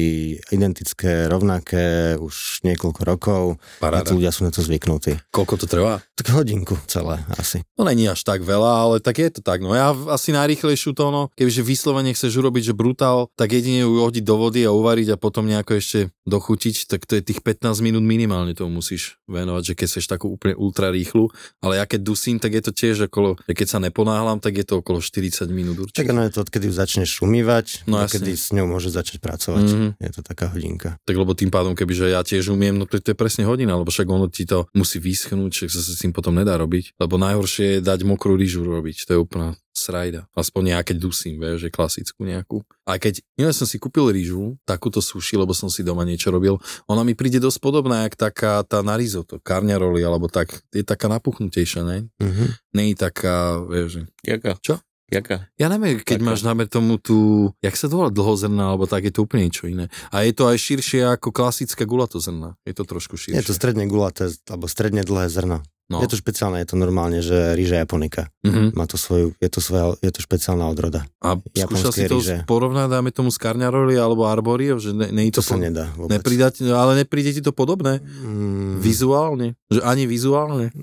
identické, 0.50 1.26
rovnaké 1.26 2.16
už 2.16 2.60
niekoľko 2.62 3.00
rokov. 3.04 3.42
A 3.80 3.90
Paráda. 3.90 4.10
tí 4.10 4.16
ľudia 4.16 4.30
sú 4.30 4.44
na 4.44 4.52
to 4.52 4.60
zvyknutí. 4.60 5.16
Koľko 5.30 5.54
to 5.56 5.66
trvá? 5.66 6.02
Tak 6.14 6.36
hodinku 6.36 6.76
celé 6.84 7.22
asi. 7.36 7.64
No 7.78 7.84
není 7.84 8.04
až 8.04 8.20
tak 8.22 8.44
veľa, 8.44 8.72
ale 8.84 8.96
tak 9.00 9.18
je 9.18 9.30
to 9.30 9.40
tak. 9.40 9.64
No 9.64 9.72
ja 9.72 9.90
asi 10.12 10.30
najrýchlejšiu 10.30 10.92
to, 10.92 11.08
no, 11.08 11.22
kebyže 11.32 11.62
vyslovene 11.62 12.12
chceš 12.12 12.36
urobiť, 12.36 12.72
že 12.72 12.74
brutál, 12.76 13.32
tak 13.36 13.56
jedine 13.56 13.88
ju 13.88 14.04
hodiť 14.04 14.24
do 14.24 14.36
vody 14.36 14.60
a 14.66 14.74
uvariť 14.74 15.14
a 15.14 15.20
potom 15.20 15.48
nejako 15.48 15.80
ešte 15.80 15.98
dochutiť, 16.28 16.86
tak 16.86 17.08
to 17.08 17.16
je 17.18 17.22
tých 17.24 17.40
15 17.40 17.80
minút 17.80 18.04
minimálne 18.04 18.52
tomu 18.52 18.78
musíš 18.78 19.16
venovať, 19.26 19.72
že 19.72 19.74
keď 19.74 19.86
chceš 19.88 20.06
takú 20.06 20.28
úplne 20.30 20.54
ultra 20.54 20.92
rýchlu, 20.92 21.32
ale 21.58 21.80
ja 21.80 21.88
keď 21.88 22.00
dusím, 22.04 22.36
tak 22.36 22.52
je 22.54 22.62
to 22.68 22.72
tiež 22.72 23.08
okolo, 23.08 23.40
že 23.48 23.52
keď 23.56 23.66
sa 23.66 23.78
neponáhlam, 23.80 24.38
tak 24.38 24.60
je 24.60 24.66
to 24.66 24.79
okolo 24.80 24.98
40 24.98 25.46
minút 25.52 25.76
určite. 25.78 26.02
Tak 26.02 26.10
ono 26.10 26.24
je 26.26 26.32
to, 26.32 26.38
odkedy 26.42 26.66
ju 26.68 26.74
začneš 26.74 27.10
umývať, 27.22 27.84
No 27.86 28.02
kedy 28.02 28.32
s 28.34 28.50
ňou 28.56 28.66
môže 28.66 28.90
začať 28.90 29.22
pracovať. 29.22 29.66
Mhm. 29.66 29.76
Mm-hmm. 29.76 29.90
Je 30.02 30.10
to 30.12 30.22
taká 30.26 30.46
hodinka. 30.50 30.98
Tak 31.06 31.16
lebo 31.16 31.32
tým 31.36 31.52
pádom, 31.52 31.72
kebyže 31.78 32.10
ja 32.10 32.20
tiež 32.24 32.50
umiem, 32.50 32.76
no 32.76 32.84
to, 32.88 32.98
to 32.98 33.12
je 33.12 33.18
presne 33.18 33.46
hodina, 33.46 33.78
lebo 33.78 33.88
však 33.92 34.08
ono 34.08 34.26
ti 34.26 34.44
to 34.44 34.66
musí 34.74 34.98
vyschnúť, 34.98 35.52
však 35.52 35.70
sa 35.70 35.80
s 35.80 36.00
tým 36.00 36.12
potom 36.12 36.34
nedá 36.34 36.58
robiť. 36.58 36.98
Lebo 36.98 37.20
najhoršie 37.20 37.78
je 37.78 37.84
dať 37.84 38.00
mokrú 38.02 38.34
rýžu 38.34 38.66
robiť, 38.66 39.06
to 39.06 39.10
je 39.16 39.20
úplná 39.20 39.54
srajda. 39.90 40.30
Aspoň 40.38 40.78
ja 40.78 40.80
keď 40.86 40.96
dusím, 41.02 41.42
vieš, 41.42 41.66
že 41.66 41.74
klasickú 41.74 42.22
nejakú. 42.22 42.62
A 42.86 43.02
keď, 43.02 43.18
ja 43.34 43.50
som 43.50 43.66
si 43.66 43.82
kúpil 43.82 44.14
rýžu, 44.14 44.54
takúto 44.62 45.02
suši, 45.02 45.34
lebo 45.34 45.50
som 45.50 45.66
si 45.66 45.82
doma 45.82 46.06
niečo 46.06 46.30
robil, 46.30 46.62
ona 46.86 47.02
mi 47.02 47.18
príde 47.18 47.42
dosť 47.42 47.58
podobná, 47.58 48.06
jak 48.06 48.14
taká 48.14 48.62
tá 48.62 48.86
na 48.86 48.94
risotto, 48.94 49.42
karňaroli, 49.42 49.98
alebo 50.06 50.30
tak, 50.30 50.62
je 50.70 50.86
taká 50.86 51.10
napuchnutejšia, 51.10 51.82
ne? 51.82 51.98
Mm-hmm. 52.22 52.48
Není 52.78 52.94
taká, 52.94 53.58
vieš, 53.66 53.88
že... 53.90 54.02
Jaká? 54.22 54.54
Čo? 54.62 54.78
Jaká? 55.10 55.50
Ja 55.58 55.66
neviem, 55.66 55.98
keď 55.98 56.22
Taká. 56.22 56.28
máš 56.30 56.46
námer 56.46 56.70
tomu 56.70 56.94
tú, 56.94 57.50
jak 57.58 57.74
sa 57.74 57.90
to 57.90 57.98
volá, 57.98 58.14
dlhozrná, 58.14 58.70
alebo 58.70 58.86
tak 58.86 59.10
je 59.10 59.12
to 59.18 59.26
úplne 59.26 59.50
niečo 59.50 59.66
iné. 59.66 59.90
A 60.14 60.22
je 60.22 60.30
to 60.30 60.46
aj 60.46 60.54
širšie 60.54 61.02
ako 61.18 61.34
klasická 61.34 61.82
gulatozrná. 61.82 62.54
Je 62.62 62.78
to 62.78 62.86
trošku 62.86 63.18
širšie. 63.18 63.34
Je 63.34 63.50
to 63.50 63.50
stredne 63.50 63.90
gulaté, 63.90 64.30
alebo 64.46 64.70
stredne 64.70 65.02
dlhé 65.02 65.26
zrno. 65.26 65.66
No. 65.90 65.98
Je 66.00 66.08
to 66.08 66.16
špeciálne, 66.16 66.62
je 66.62 66.68
to 66.70 66.76
normálne, 66.78 67.18
že 67.20 67.52
rýža 67.58 67.82
japonika. 67.82 68.30
Mhm. 68.46 68.72
Má 68.78 68.86
to 68.86 68.96
svoju, 68.96 69.34
je 69.36 69.48
to, 69.50 69.60
svoja, 69.60 69.98
je 70.00 70.10
to 70.14 70.20
špeciálna 70.22 70.64
odroda. 70.70 71.04
A 71.20 71.36
skúšal 71.36 71.92
si 71.92 72.08
to 72.08 72.22
ryže. 72.22 72.46
porovnať, 72.48 72.86
dáme 72.88 73.10
tomu 73.12 73.28
s 73.28 73.36
Karňaroli 73.36 73.98
alebo 73.98 74.24
Arborio, 74.24 74.78
že 74.80 74.94
ne, 74.96 75.10
ne, 75.10 75.28
To, 75.34 75.42
to, 75.42 75.50
sa 75.50 75.58
po, 75.58 75.60
nedá 75.60 75.90
vôbec. 75.98 76.16
nepridať, 76.16 76.64
ale 76.70 77.04
nepríde 77.04 77.34
ti 77.36 77.42
to 77.44 77.52
podobné? 77.52 78.00
Mm, 78.00 78.80
Vizuálne? 78.80 79.58
Že 79.68 79.80
ani 79.84 80.04
vizuálne? 80.08 80.70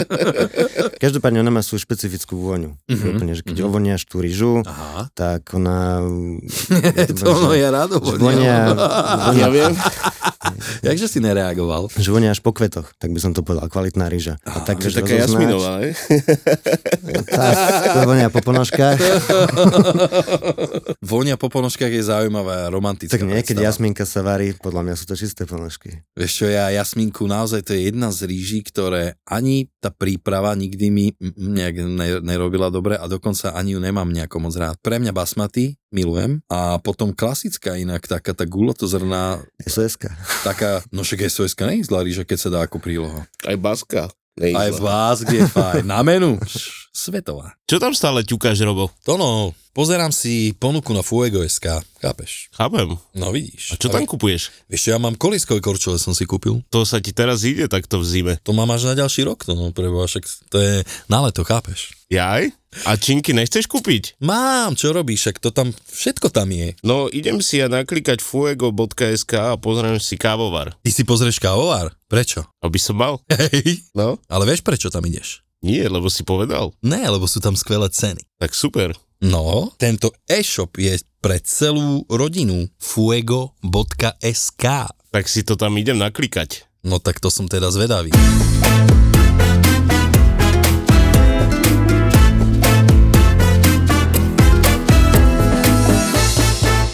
Každopádne 1.04 1.42
ona 1.42 1.52
má 1.52 1.60
svoju 1.60 1.82
špecifickú 1.84 2.38
vôňu. 2.38 2.78
Mhm, 2.86 3.00
Mm-hmm. 3.00 3.16
Úplne, 3.16 3.32
že 3.32 3.42
keď 3.42 3.50
mhm. 3.50 3.58
mm-hmm. 3.64 3.70
ovoniaš 3.72 4.02
tú 4.06 4.18
Aha. 4.68 5.08
tak 5.16 5.42
ona... 5.56 6.04
to 7.18 7.24
ono 7.26 7.50
je 7.56 7.66
rado. 7.66 7.96
že 7.98 8.16
vonia, 8.20 8.76
Ja 9.34 9.48
viem. 9.48 9.72
Jakže 10.88 11.06
si 11.06 11.18
nereagoval? 11.18 11.88
Že 11.92 12.10
vonia 12.10 12.30
až 12.30 12.40
po 12.40 12.50
kvetoch, 12.50 12.92
tak 12.96 13.10
by 13.10 13.18
som 13.18 13.32
to 13.32 13.40
povedal, 13.40 13.66
kvalitná 13.66 14.06
rýža. 14.06 14.36
A 14.44 14.62
tak, 14.62 14.80
To 14.80 14.86
je 14.86 14.92
vieš 14.92 14.96
taká 15.00 15.14
jasminová, 15.20 15.72
ne? 15.80 15.90
Tak, 17.26 17.54
to 17.92 17.98
vonia 18.04 18.28
po 18.28 18.40
ponožkách. 18.40 18.98
Vonia 21.00 21.34
po 21.34 21.48
ponožkách 21.48 21.90
je 21.90 22.02
zaujímavá 22.04 22.68
a 22.68 22.72
romantická. 22.72 23.16
Tak 23.16 23.26
nie, 23.26 23.40
keď 23.40 23.56
predstava. 23.56 23.66
jasminka 23.66 24.04
sa 24.06 24.20
varí, 24.22 24.54
podľa 24.54 24.82
mňa 24.86 24.94
sú 24.94 25.04
to 25.08 25.16
čisté 25.16 25.42
ponožky. 25.44 26.04
Vieš 26.14 26.32
čo, 26.32 26.46
ja 26.46 26.70
jasminku, 26.70 27.26
naozaj 27.26 27.66
to 27.66 27.72
je 27.74 27.90
jedna 27.90 28.14
z 28.14 28.28
rýží, 28.28 28.60
ktoré 28.62 29.18
ani 29.26 29.66
tá 29.80 29.90
príprava 29.90 30.52
nikdy 30.54 30.86
mi 30.92 31.06
nejak 31.34 31.74
ne- 31.82 32.22
nerobila 32.22 32.68
dobre 32.68 32.94
a 32.94 33.08
dokonca 33.08 33.56
ani 33.56 33.74
ju 33.74 33.80
nemám 33.80 34.06
nejako 34.06 34.36
moc 34.38 34.54
rád. 34.54 34.76
Pre 34.78 35.00
mňa 35.00 35.10
basmati 35.10 35.74
milujem 35.90 36.38
a 36.46 36.78
potom 36.78 37.10
klasická 37.10 37.74
inak, 37.74 38.06
taká 38.06 38.30
tá 38.30 38.46
gulotozrná, 38.46 39.42
SOS-ka. 39.58 40.14
Taká, 40.50 40.70
no 40.90 41.06
však 41.06 41.30
SOS 41.30 41.54
nie 41.70 41.80
je 41.80 41.88
zlá 41.88 42.00
rýža, 42.02 42.26
keď 42.26 42.38
sa 42.38 42.48
dá 42.50 42.58
ako 42.66 42.82
príloha. 42.82 43.26
Aj 43.46 43.54
baska. 43.54 44.10
Aj 44.40 44.70
vás, 44.80 45.22
kde 45.22 45.44
je 45.44 45.48
fajn. 45.48 45.84
Na 45.86 46.00
menu. 46.02 46.36
Svetová. 46.90 47.54
Čo 47.70 47.78
tam 47.78 47.94
stále 47.94 48.26
ťukáš, 48.26 48.58
Robo? 48.66 48.90
To 49.06 49.14
no, 49.14 49.54
pozerám 49.70 50.10
si 50.10 50.50
ponuku 50.58 50.90
na 50.90 51.06
Fuego.sk, 51.06 51.86
chápeš? 52.02 52.50
Chápem. 52.50 52.98
No 53.14 53.30
vidíš. 53.30 53.72
A 53.72 53.78
čo 53.78 53.86
tam 53.86 54.02
kupuješ? 54.10 54.50
Vieš 54.66 54.80
čo, 54.82 54.90
ja 54.90 54.98
mám 54.98 55.14
koliskové 55.14 55.62
korčule, 55.62 56.02
som 56.02 56.18
si 56.18 56.26
kúpil. 56.26 56.66
To 56.74 56.82
sa 56.82 56.98
ti 56.98 57.14
teraz 57.14 57.46
ide 57.46 57.70
takto 57.70 58.02
v 58.02 58.04
zime. 58.04 58.34
To 58.42 58.50
mám 58.50 58.74
až 58.74 58.90
na 58.90 58.98
ďalší 58.98 59.22
rok, 59.22 59.46
to 59.46 59.54
no, 59.54 59.70
preboha, 59.70 60.10
však 60.10 60.26
to 60.50 60.58
je 60.58 60.74
na 61.06 61.22
leto, 61.22 61.46
chápeš? 61.46 61.94
Jaj? 62.10 62.50
A 62.86 62.98
činky 62.98 63.30
nechceš 63.34 63.70
kúpiť? 63.70 64.18
Mám, 64.22 64.74
čo 64.74 64.90
robíš, 64.90 65.26
však 65.30 65.36
to 65.38 65.54
tam, 65.54 65.70
všetko 65.94 66.30
tam 66.30 66.50
je. 66.50 66.74
No, 66.82 67.06
idem 67.06 67.38
si 67.38 67.62
ja 67.62 67.70
naklikať 67.70 68.18
fuego.sk 68.18 69.32
a 69.38 69.54
pozriem 69.58 70.02
si 70.02 70.18
kávovar. 70.18 70.74
Ty 70.82 70.90
si 70.90 71.06
pozrieš 71.06 71.38
kávovár? 71.38 71.94
Prečo? 72.10 72.46
Aby 72.62 72.78
som 72.82 72.98
mal? 72.98 73.22
Hej. 73.30 73.86
No, 73.94 74.18
Ale 74.26 74.42
vieš, 74.46 74.66
prečo 74.66 74.90
tam 74.90 75.06
ideš? 75.06 75.46
Nie, 75.60 75.84
lebo 75.84 76.08
si 76.08 76.24
povedal. 76.24 76.72
Ne, 76.80 77.04
lebo 77.04 77.28
sú 77.28 77.36
tam 77.36 77.52
skvelé 77.52 77.92
ceny. 77.92 78.24
Tak 78.40 78.56
super. 78.56 78.96
No, 79.20 79.68
tento 79.76 80.08
e-shop 80.24 80.80
je 80.80 80.96
pre 81.20 81.36
celú 81.44 82.08
rodinu 82.08 82.64
fuego.sk. 82.80 84.64
Tak 85.12 85.24
si 85.28 85.44
to 85.44 85.60
tam 85.60 85.76
idem 85.76 86.00
naklikať. 86.00 86.64
No 86.80 86.96
tak 86.96 87.20
to 87.20 87.28
som 87.28 87.44
teda 87.44 87.68
zvedavý. 87.68 88.08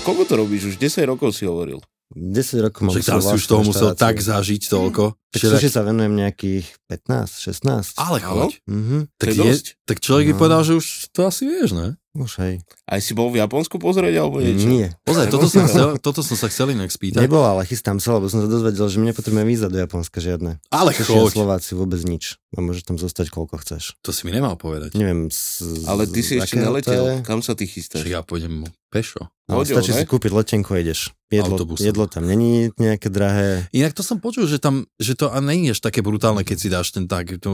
Koľko 0.03 0.23
to 0.27 0.35
robíš? 0.43 0.75
Už 0.75 0.77
10 0.83 1.07
rokov 1.07 1.39
si 1.39 1.47
hovoril. 1.47 1.79
10 2.15 2.63
rokov 2.63 2.81
mám 2.83 2.95
Však 2.95 3.05
tam 3.05 3.21
si 3.21 3.35
už 3.35 3.45
toho 3.45 3.63
musel 3.65 3.91
tak 3.93 4.23
zažiť 4.23 4.63
toľko. 4.69 5.19
Tak 5.35 5.41
Všelijak- 5.43 5.59
suši 5.59 5.69
sa 5.69 5.83
venujem 5.83 6.15
nejakých 6.15 6.65
15, 6.87 7.43
16. 7.43 7.93
Ale 7.99 8.23
choď. 8.23 8.51
Mhm, 8.65 8.99
Tak, 9.19 9.29
je 9.35 9.53
tak 9.85 9.99
človek 9.99 10.31
by 10.31 10.35
No. 10.35 10.39
povedal, 10.39 10.61
že 10.65 10.73
už 10.75 10.87
to 11.11 11.27
asi 11.27 11.45
vieš, 11.45 11.75
ne? 11.75 11.99
už 12.17 12.41
hej. 12.41 12.65
Aj 12.89 12.97
si 12.97 13.13
bol 13.13 13.29
v 13.29 13.45
Japonsku 13.45 13.77
pozrieť, 13.77 14.17
alebo 14.17 14.41
niečo? 14.41 14.65
Nie. 14.65 14.97
Pozaj, 15.05 15.29
toto 15.29 15.45
som, 15.47 15.69
chcel, 15.69 16.01
toto 16.01 16.25
som 16.25 16.33
sa 16.33 16.49
chcel 16.49 16.73
inak 16.73 16.89
spýtať. 16.89 17.21
Nebol, 17.21 17.45
ale 17.45 17.69
chystám 17.69 18.01
sa, 18.01 18.17
lebo 18.17 18.25
som 18.27 18.41
sa 18.41 18.49
dozvedel, 18.49 18.89
že 18.89 18.97
my 18.97 19.13
nepotrebujeme 19.13 19.45
víza 19.45 19.69
do 19.69 19.77
Japonska 19.77 20.17
žiadne. 20.17 20.57
Ale 20.73 20.97
choď. 20.97 21.29
Slováci 21.29 21.77
vôbec 21.77 22.01
nič. 22.01 22.41
A 22.57 22.65
môžeš 22.65 22.89
tam 22.89 22.97
zostať 22.97 23.29
koľko 23.29 23.61
chceš. 23.61 24.01
To 24.01 24.17
si 24.17 24.25
mi 24.25 24.33
nemal 24.33 24.57
povedať. 24.57 24.97
Neviem, 24.97 25.29
z, 25.29 25.85
Ale 25.85 26.09
ty 26.09 26.25
si 26.25 26.41
ešte 26.41 26.57
neletel. 26.57 27.21
Kam 27.21 27.45
sa 27.45 27.53
ty 27.53 27.69
chystáš? 27.69 28.01
Však 28.01 28.09
ja 28.11 28.25
pôjdem 28.25 28.65
pešo. 28.91 29.29
Ale 29.47 29.63
Loďou, 29.63 29.79
stačí 29.79 29.95
ne? 29.95 30.03
si 30.03 30.07
kúpiť 30.11 30.35
letenku 30.35 30.75
a 30.75 30.83
ideš. 30.83 31.15
Jedlo, 31.31 31.55
Autobusom. 31.55 31.87
jedlo 31.87 32.11
tam 32.11 32.27
není 32.27 32.75
nejaké 32.75 33.07
drahé. 33.07 33.71
Inak 33.71 33.95
to 33.95 34.03
som 34.03 34.19
počul, 34.19 34.47
že 34.51 34.59
tam, 34.59 34.91
že 34.99 35.15
to 35.15 35.31
a 35.31 35.39
není 35.39 35.71
až 35.71 35.79
také 35.79 36.03
brutálne, 36.03 36.43
keď 36.43 36.57
si 36.59 36.67
dáš 36.71 36.91
ten 36.91 37.07
tak, 37.07 37.39
to, 37.39 37.51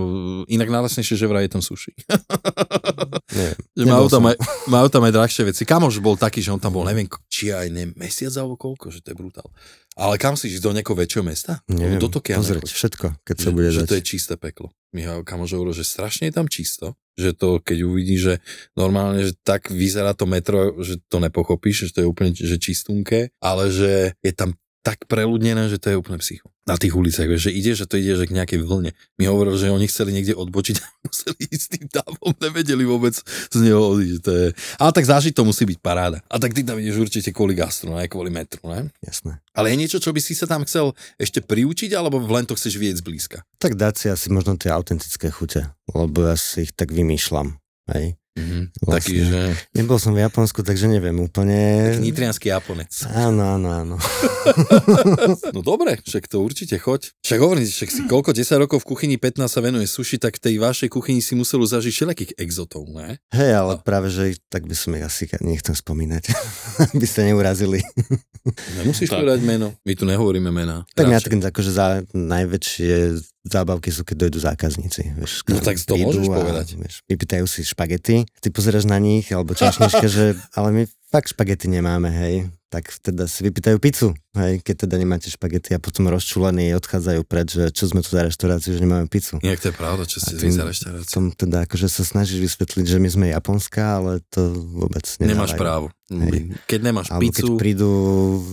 inak 0.48 0.72
najlasnejšie, 0.72 1.20
že 1.20 1.28
vraj 1.28 1.48
je 1.48 1.52
tam 1.52 1.60
sushi. 1.64 1.92
Neviem. 3.36 3.56
že 3.76 3.84
majú 3.84 4.08
tam, 4.08 4.24
aj, 4.28 4.36
majú 4.68 4.88
tam 4.88 5.02
aj 5.04 5.12
drahšie 5.12 5.42
veci. 5.48 5.62
Kamoš 5.68 6.00
bol 6.00 6.16
taký, 6.16 6.40
že 6.40 6.52
on 6.52 6.60
tam 6.60 6.72
bol, 6.76 6.84
neviem, 6.84 7.08
či 7.28 7.52
aj 7.52 7.68
ne, 7.68 7.92
mesiac 7.96 8.32
alebo 8.40 8.56
koľko, 8.56 8.92
že 8.92 9.04
to 9.04 9.12
je 9.12 9.16
brutál. 9.16 9.48
Ale 9.96 10.16
kam 10.16 10.36
si 10.36 10.48
ísť 10.48 10.64
do 10.64 10.72
nejakého 10.72 10.96
väčšieho 10.96 11.24
mesta? 11.24 11.60
Neviem, 11.68 12.00
do 12.00 12.08
Tokia 12.08 12.40
pozrieť 12.40 12.64
nechoď. 12.64 12.72
všetko, 12.72 13.06
keď 13.24 13.36
sa 13.36 13.48
že, 13.48 13.52
bude 13.52 13.68
že 13.68 13.80
dať. 13.84 13.88
to 13.88 13.96
je 14.00 14.04
čisté 14.04 14.34
peklo. 14.40 14.72
Michal 14.96 15.24
kamož 15.24 15.56
hovoril, 15.56 15.76
že 15.76 15.84
strašne 15.84 16.28
je 16.28 16.36
tam 16.36 16.48
čisto, 16.48 16.96
že 17.18 17.36
to 17.36 17.60
keď 17.60 17.78
uvidí, 17.84 18.16
že 18.16 18.40
normálne, 18.72 19.20
že 19.20 19.36
tak 19.44 19.68
vyzerá 19.68 20.16
to 20.16 20.24
metro, 20.24 20.80
že 20.80 20.96
to 21.08 21.20
nepochopíš, 21.20 21.88
že 21.88 21.92
to 21.92 22.00
je 22.04 22.10
úplne 22.10 22.32
že 22.32 22.56
čistunké, 22.56 23.34
ale 23.42 23.68
že 23.68 24.16
je 24.24 24.32
tam 24.32 24.56
tak 24.82 25.06
preľudnené, 25.06 25.70
že 25.70 25.78
to 25.78 25.94
je 25.94 25.96
úplne 25.96 26.18
psycho. 26.18 26.50
Na 26.66 26.78
tých 26.78 26.94
uliciach, 26.94 27.26
vieš, 27.26 27.50
že 27.50 27.54
ide, 27.54 27.72
že 27.74 27.86
to 27.86 27.98
ide 27.98 28.14
že 28.18 28.26
k 28.26 28.34
nejakej 28.34 28.62
vlne. 28.62 28.94
Mi 29.18 29.26
hovoril, 29.26 29.54
že 29.58 29.70
oni 29.70 29.86
chceli 29.86 30.14
niekde 30.14 30.34
odbočiť 30.34 30.76
a 30.78 30.86
museli 31.06 31.42
ísť 31.50 31.66
tým 31.74 31.86
dávom, 31.90 32.34
nevedeli 32.38 32.82
vôbec 32.86 33.14
z 33.22 33.58
neho 33.62 33.78
odísť. 33.78 34.22
To 34.26 34.30
je... 34.30 34.46
Ale 34.78 34.90
tak 34.90 35.06
zážiť 35.06 35.34
to 35.34 35.46
musí 35.46 35.66
byť 35.66 35.78
paráda. 35.78 36.18
A 36.26 36.38
tak 36.42 36.54
ty 36.54 36.66
tam 36.66 36.78
ideš 36.82 36.98
určite 36.98 37.30
kvôli 37.30 37.54
gastru, 37.54 37.94
aj 37.94 38.10
kvôli 38.10 38.30
metru, 38.34 38.62
ne? 38.66 38.90
Jasné. 39.02 39.38
Ale 39.54 39.70
je 39.70 39.76
niečo, 39.78 39.98
čo 40.02 40.10
by 40.10 40.20
si 40.22 40.34
sa 40.34 40.50
tam 40.50 40.66
chcel 40.66 40.94
ešte 41.18 41.42
priučiť, 41.42 41.94
alebo 41.94 42.18
len 42.30 42.46
to 42.46 42.58
chceš 42.58 42.78
vidieť 42.78 43.02
zblízka? 43.02 43.38
Tak 43.62 43.78
dať 43.78 43.94
si 43.98 44.06
asi 44.10 44.30
možno 44.34 44.58
tie 44.58 44.70
autentické 44.70 45.30
chute, 45.30 45.66
lebo 45.94 46.26
ja 46.26 46.34
si 46.38 46.66
ich 46.66 46.74
tak 46.74 46.90
vymýšľam. 46.90 47.58
Hej. 47.90 48.21
Mhm. 48.32 48.72
Vlastne. 48.80 48.96
Taký, 48.96 49.16
že 49.22 49.40
Nebol 49.76 50.00
som 50.00 50.16
v 50.16 50.24
Japonsku, 50.24 50.64
takže 50.64 50.88
neviem 50.88 51.12
úplne. 51.16 51.92
nitrianský 52.00 52.48
Japonec. 52.48 52.88
Áno, 53.12 53.44
áno, 53.54 53.68
áno. 53.68 53.96
No 55.52 55.60
dobre, 55.60 56.00
však 56.00 56.26
to 56.26 56.40
určite 56.40 56.74
choď. 56.76 57.12
Však 57.20 57.38
hovorím, 57.38 57.62
však 57.62 57.90
si 57.90 58.00
koľko 58.04 58.32
10 58.32 58.56
rokov 58.58 58.82
v 58.82 58.88
kuchyni 58.88 59.16
15 59.16 59.46
sa 59.46 59.60
venuje 59.60 59.84
suši, 59.84 60.16
tak 60.16 60.40
tej 60.40 60.58
vašej 60.58 60.88
kuchyni 60.88 61.20
si 61.20 61.36
musel 61.36 61.62
zažiť 61.62 61.92
všelijakých 61.92 62.32
exotov, 62.36 62.88
ne? 62.88 63.20
Hej, 63.30 63.52
ale 63.52 63.72
práve, 63.78 64.08
že 64.08 64.34
tak 64.48 64.64
by 64.64 64.74
som 64.74 64.96
ich 64.96 65.04
asi 65.04 65.28
nechcem 65.40 65.72
spomínať, 65.72 66.24
aby 66.94 67.06
ste 67.06 67.28
neurazili. 67.28 67.84
Nemusíš 68.74 69.06
Tak. 69.08 69.22
povedať 69.22 69.40
meno, 69.42 69.76
my 69.78 69.92
tu 69.92 70.02
nehovoríme 70.02 70.50
mená. 70.50 70.82
Tak 70.96 71.06
Radšej. 71.06 71.38
tak 71.38 71.52
akože 71.54 71.70
za 71.70 71.86
najväčšie 72.10 72.94
zábavky 73.42 73.90
sú, 73.90 74.06
keď 74.06 74.26
dojdú 74.26 74.38
zákazníci. 74.38 75.18
Vieš, 75.18 75.42
No 75.50 75.58
tak 75.58 75.78
to 75.82 75.98
môžeš 75.98 76.26
a, 76.30 76.34
povedať. 76.34 76.66
Vieš, 76.78 76.94
vypýtajú 77.10 77.44
si 77.50 77.66
špagety, 77.66 78.26
ty 78.26 78.48
pozeráš 78.54 78.86
na 78.86 79.02
nich, 79.02 79.26
alebo 79.34 79.52
čašnička, 79.54 80.06
že 80.06 80.38
ale 80.54 80.68
my 80.70 80.82
fakt 81.12 81.28
špagety 81.36 81.68
nemáme, 81.68 82.08
hej. 82.08 82.48
Tak 82.72 82.88
teda 83.04 83.28
si 83.28 83.44
vypýtajú 83.44 83.76
pizzu, 83.76 84.16
hej, 84.32 84.64
keď 84.64 84.88
teda 84.88 84.96
nemáte 84.96 85.28
špagety 85.28 85.76
a 85.76 85.78
potom 85.78 86.08
rozčúlení 86.08 86.72
odchádzajú 86.72 87.20
preč, 87.28 87.60
že 87.60 87.68
čo 87.68 87.84
sme 87.84 88.00
tu 88.00 88.08
za 88.16 88.24
reštauráciu, 88.24 88.72
že 88.72 88.80
nemáme 88.80 89.12
pizzu. 89.12 89.36
Inak 89.44 89.60
to 89.60 89.68
je 89.68 89.76
pravda, 89.76 90.08
čo 90.08 90.24
ste 90.24 90.40
za 90.40 90.64
reštauráciu. 90.64 91.04
Som 91.04 91.36
teda 91.36 91.68
akože 91.68 91.92
sa 91.92 92.00
snažíš 92.00 92.40
vysvetliť, 92.40 92.86
že 92.88 92.96
my 92.96 93.08
sme 93.12 93.26
Japonská, 93.28 94.00
ale 94.00 94.24
to 94.32 94.56
vôbec 94.56 95.04
Nemáš 95.20 95.52
nedávajú. 95.52 95.60
právo. 95.60 95.86
Hej. 96.08 96.56
Keď 96.64 96.80
nemáš 96.80 97.06
Alebo 97.12 97.28
keď 97.28 97.44
pizzu, 97.44 97.54
prídu 97.60 97.90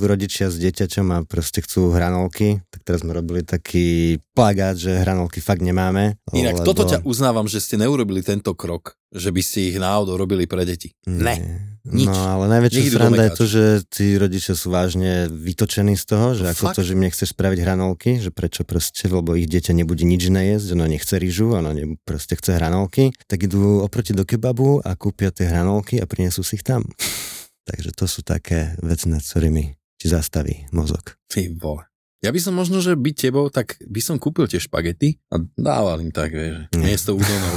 rodičia 0.03 0.51
s 0.51 0.59
dieťaťom 0.59 1.07
a 1.15 1.17
proste 1.23 1.63
chcú 1.63 1.95
hranolky, 1.95 2.59
tak 2.75 2.83
teraz 2.83 3.07
sme 3.07 3.15
robili 3.15 3.47
taký 3.47 4.19
plagát, 4.35 4.75
že 4.75 4.99
hranolky 4.99 5.39
fakt 5.39 5.63
nemáme. 5.63 6.19
Inak 6.35 6.59
lebo... 6.59 6.67
toto 6.67 6.83
ťa 6.83 7.07
uznávam, 7.07 7.47
že 7.47 7.63
ste 7.63 7.79
neurobili 7.79 8.19
tento 8.19 8.51
krok, 8.51 8.99
že 9.15 9.31
by 9.31 9.39
ste 9.39 9.71
ich 9.71 9.77
náhodou 9.79 10.19
robili 10.19 10.43
pre 10.43 10.67
deti. 10.67 10.91
Ne. 11.07 11.68
Nič. 11.87 12.05
No 12.05 12.15
ale 12.15 12.51
najväčšia 12.51 12.79
Nikdy 12.83 12.91
sranda 12.93 13.23
je 13.25 13.31
to, 13.33 13.45
že 13.47 13.63
tí 13.87 14.05
rodičia 14.19 14.53
sú 14.53 14.67
vážne 14.69 15.31
vytočení 15.31 15.95
z 15.95 16.05
toho, 16.05 16.35
že 16.35 16.43
No 16.43 16.51
ako 16.51 16.63
fakt? 16.69 16.75
to, 16.77 16.83
že 16.83 16.93
im 16.93 17.03
nechceš 17.07 17.31
spraviť 17.33 17.59
hranolky, 17.63 18.19
že 18.19 18.29
prečo 18.29 18.67
proste, 18.67 19.07
lebo 19.07 19.33
ich 19.33 19.47
dieťa 19.47 19.73
nebude 19.73 20.03
nič 20.03 20.27
iné 20.29 20.55
jesť, 20.55 20.75
ono 20.77 20.85
nechce 20.85 21.15
rýžu, 21.17 21.55
ono 21.55 21.71
ne, 21.73 21.97
proste 22.05 22.37
chce 22.37 22.55
hranolky, 22.59 23.15
tak 23.25 23.47
idú 23.49 23.81
oproti 23.81 24.13
do 24.13 24.27
kebabu 24.27 24.83
a 24.85 24.93
kúpia 24.93 25.33
tie 25.33 25.49
hranolky 25.49 25.97
a 25.97 26.05
prinesú 26.05 26.45
si 26.45 26.59
ich 26.59 26.63
tam. 26.67 26.85
Takže 27.69 27.89
to 27.97 28.05
sú 28.05 28.21
také 28.21 28.77
veci, 28.85 29.09
nad 29.09 29.25
ktorými 29.25 29.73
ti 29.99 30.07
zastaví 30.07 30.69
mozog. 30.71 31.17
Ty 31.27 31.51
vole. 31.57 31.88
Ja 32.19 32.35
by 32.35 32.39
som 32.41 32.51
možno, 32.51 32.83
že 32.83 32.99
byť 32.99 33.15
tebou, 33.17 33.47
tak 33.47 33.79
by 33.79 34.01
som 34.03 34.19
kúpil 34.19 34.43
tie 34.43 34.59
špagety 34.59 35.23
a 35.31 35.39
dával 35.55 36.03
im 36.03 36.11
tak, 36.11 36.35
vieš, 36.35 36.67
Nie. 36.75 36.91
miesto 36.91 37.15
udonov. 37.15 37.55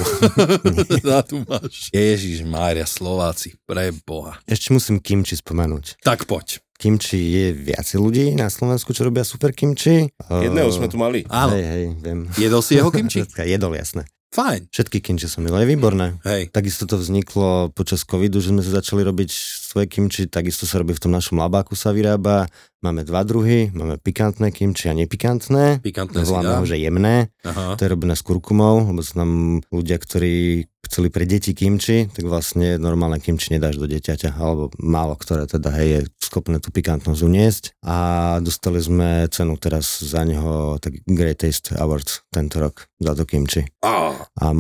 Na 1.03 1.19
tu 1.27 1.43
máš. 1.43 1.91
Ježiš 1.91 2.47
Mária, 2.47 2.87
Slováci, 2.87 3.59
pre 3.67 3.91
Boha. 4.07 4.39
Ešte 4.47 4.71
musím 4.71 5.03
kimči 5.03 5.35
spomenúť. 5.35 5.99
Tak 5.99 6.31
poď. 6.31 6.63
Kimči 6.79 7.19
je 7.19 7.47
viacej 7.55 7.99
ľudí 7.99 8.25
na 8.35 8.47
Slovensku, 8.47 8.91
čo 8.91 9.03
robia 9.03 9.23
super 9.23 9.51
kimči. 9.51 10.07
Jedného 10.31 10.71
Eh, 10.71 10.75
sme 10.75 10.87
tu 10.87 10.95
mali. 10.95 11.27
Áno, 11.27 11.55
Hej, 11.55 11.65
hej, 11.65 11.85
viem. 11.99 12.21
jedol 12.35 12.63
si 12.63 12.79
jeho 12.79 12.91
kimči? 12.91 13.27
Jedol, 13.43 13.75
jasné. 13.75 14.07
Fajn. 14.33 14.73
Všetky 14.73 15.05
kimči 15.05 15.29
som 15.29 15.45
jedol, 15.45 15.61
je 15.61 15.69
výborné. 15.69 16.17
Hej, 16.25 16.49
Takisto 16.49 16.89
to 16.89 16.97
vzniklo 16.97 17.69
počas 17.69 18.01
covidu, 18.01 18.41
že 18.41 18.49
sme 18.49 18.65
sa 18.65 18.81
začali 18.81 19.05
robiť 19.05 19.29
svoje 19.69 19.85
kimči, 19.85 20.25
takisto 20.25 20.65
sa 20.65 20.81
robí 20.81 20.97
v 20.97 21.03
tom 21.03 21.13
našom 21.13 21.37
labáku 21.37 21.77
sa 21.77 21.93
vyrába, 21.93 22.49
Máme 22.83 23.07
dva 23.07 23.23
druhy, 23.23 23.71
máme 23.71 23.95
pikantné 24.03 24.51
kimči 24.51 24.91
a 24.91 24.95
nepikantné. 24.99 25.79
Pikantné 25.87 26.27
Voláme 26.27 26.59
ho, 26.59 26.67
že 26.67 26.83
jemné. 26.83 27.31
Aha. 27.47 27.79
To 27.79 27.81
je 27.81 27.93
robené 27.95 28.19
s 28.19 28.27
kurkumou, 28.27 28.91
lebo 28.91 29.07
sú 29.07 29.23
nám 29.23 29.63
ľudia, 29.71 30.03
ktorí 30.03 30.67
chceli 30.83 31.09
pre 31.15 31.23
deti 31.23 31.55
kimči, 31.55 32.11
tak 32.11 32.27
vlastne 32.27 32.83
normálne 32.83 33.23
kimči 33.23 33.55
nedáš 33.55 33.79
do 33.79 33.87
dieťaťa, 33.87 34.35
alebo 34.35 34.75
málo 34.83 35.15
ktoré 35.15 35.47
teda 35.47 35.71
hej, 35.79 35.89
je 35.89 36.01
schopné 36.19 36.59
tú 36.59 36.75
pikantnosť 36.75 37.21
uniesť. 37.23 37.65
A 37.87 37.97
dostali 38.43 38.83
sme 38.83 39.31
cenu 39.31 39.55
teraz 39.63 40.03
za 40.03 40.27
neho 40.27 40.83
tak 40.83 41.07
Great 41.07 41.39
Taste 41.39 41.79
Awards 41.79 42.27
tento 42.35 42.59
rok 42.59 42.91
za 42.99 43.15
to 43.15 43.23
kimči. 43.23 43.63
Á, 43.79 44.27
A 44.43 44.51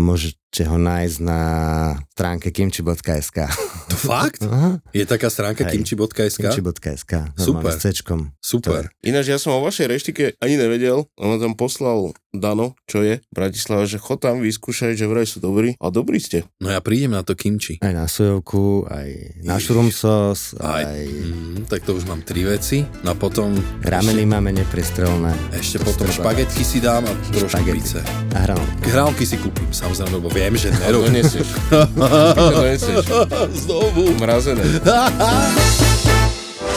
môžete 0.52 0.68
ho 0.68 0.76
nájsť 0.76 1.18
na 1.24 1.40
stránke 2.12 2.52
kimchi.sk. 2.52 3.38
to 3.88 3.96
fakt? 3.96 4.44
Aha, 4.52 4.84
Je 4.92 5.08
taká 5.08 5.32
stránka 5.32 5.64
Hej. 5.64 5.80
kimchi.sk? 5.80 6.44
kimchi.sk. 6.44 7.12
Super. 7.40 7.64
normálne 7.64 7.72
S 7.72 7.80
C-čkom. 7.80 8.20
Super. 8.36 8.92
Ináč 9.00 9.32
ja 9.32 9.40
som 9.40 9.56
o 9.56 9.64
vašej 9.64 9.88
reštike 9.88 10.36
ani 10.44 10.60
nevedel, 10.60 11.08
on 11.16 11.40
tam 11.40 11.56
poslal 11.56 12.12
Dano, 12.32 12.72
čo 12.84 13.04
je, 13.04 13.20
v 13.20 13.28
Bratislave, 13.30 13.84
že 13.84 14.00
chod 14.00 14.18
tam 14.18 14.40
vyskúšaj, 14.40 14.96
že 14.96 15.04
vraj 15.04 15.24
sú 15.24 15.36
dobrí. 15.36 15.76
A 15.76 15.92
dobrí 15.92 16.16
ste. 16.16 16.48
No 16.56 16.68
ja 16.68 16.80
prídem 16.80 17.12
na 17.12 17.20
to 17.20 17.36
kimči. 17.36 17.76
Aj 17.78 17.92
na 17.92 18.08
sojovku, 18.08 18.88
aj 18.88 19.08
na 19.40 19.60
šurum 19.60 19.92
sos, 19.92 20.56
Aj, 20.56 20.80
aj 20.80 21.04
mm, 21.04 21.68
tak 21.68 21.84
to 21.84 21.92
už 21.92 22.04
mám 22.04 22.20
tri 22.20 22.42
veci. 22.42 22.88
No 23.04 23.12
a 23.12 23.16
potom 23.16 23.52
rameny 23.80 24.24
máme 24.24 24.48
neprestrelné. 24.50 25.36
ešte 25.52 25.76
To 25.78 25.92
potom 25.92 26.08
špagetky 26.08 26.64
si 26.64 26.80
dám 26.80 27.04
a 27.04 27.12
trošku 27.30 27.52
Špagety. 27.52 27.76
pice. 27.76 28.00
A 28.32 28.38
hranolky. 28.42 28.80
Hranolky 28.88 29.24
si 29.24 29.36
kúpim, 29.36 29.68
samozrejme, 29.68 30.16
lebo 30.16 30.28
viem, 30.28 30.56
že 30.56 30.72
A 30.72 30.88
nerobím. 30.88 31.12
donesieš. 31.12 31.48
Ty 31.68 32.32
to 32.32 32.44
donesieš. 32.50 33.04
Znovu. 33.62 34.02
Mrazené. 34.16 34.64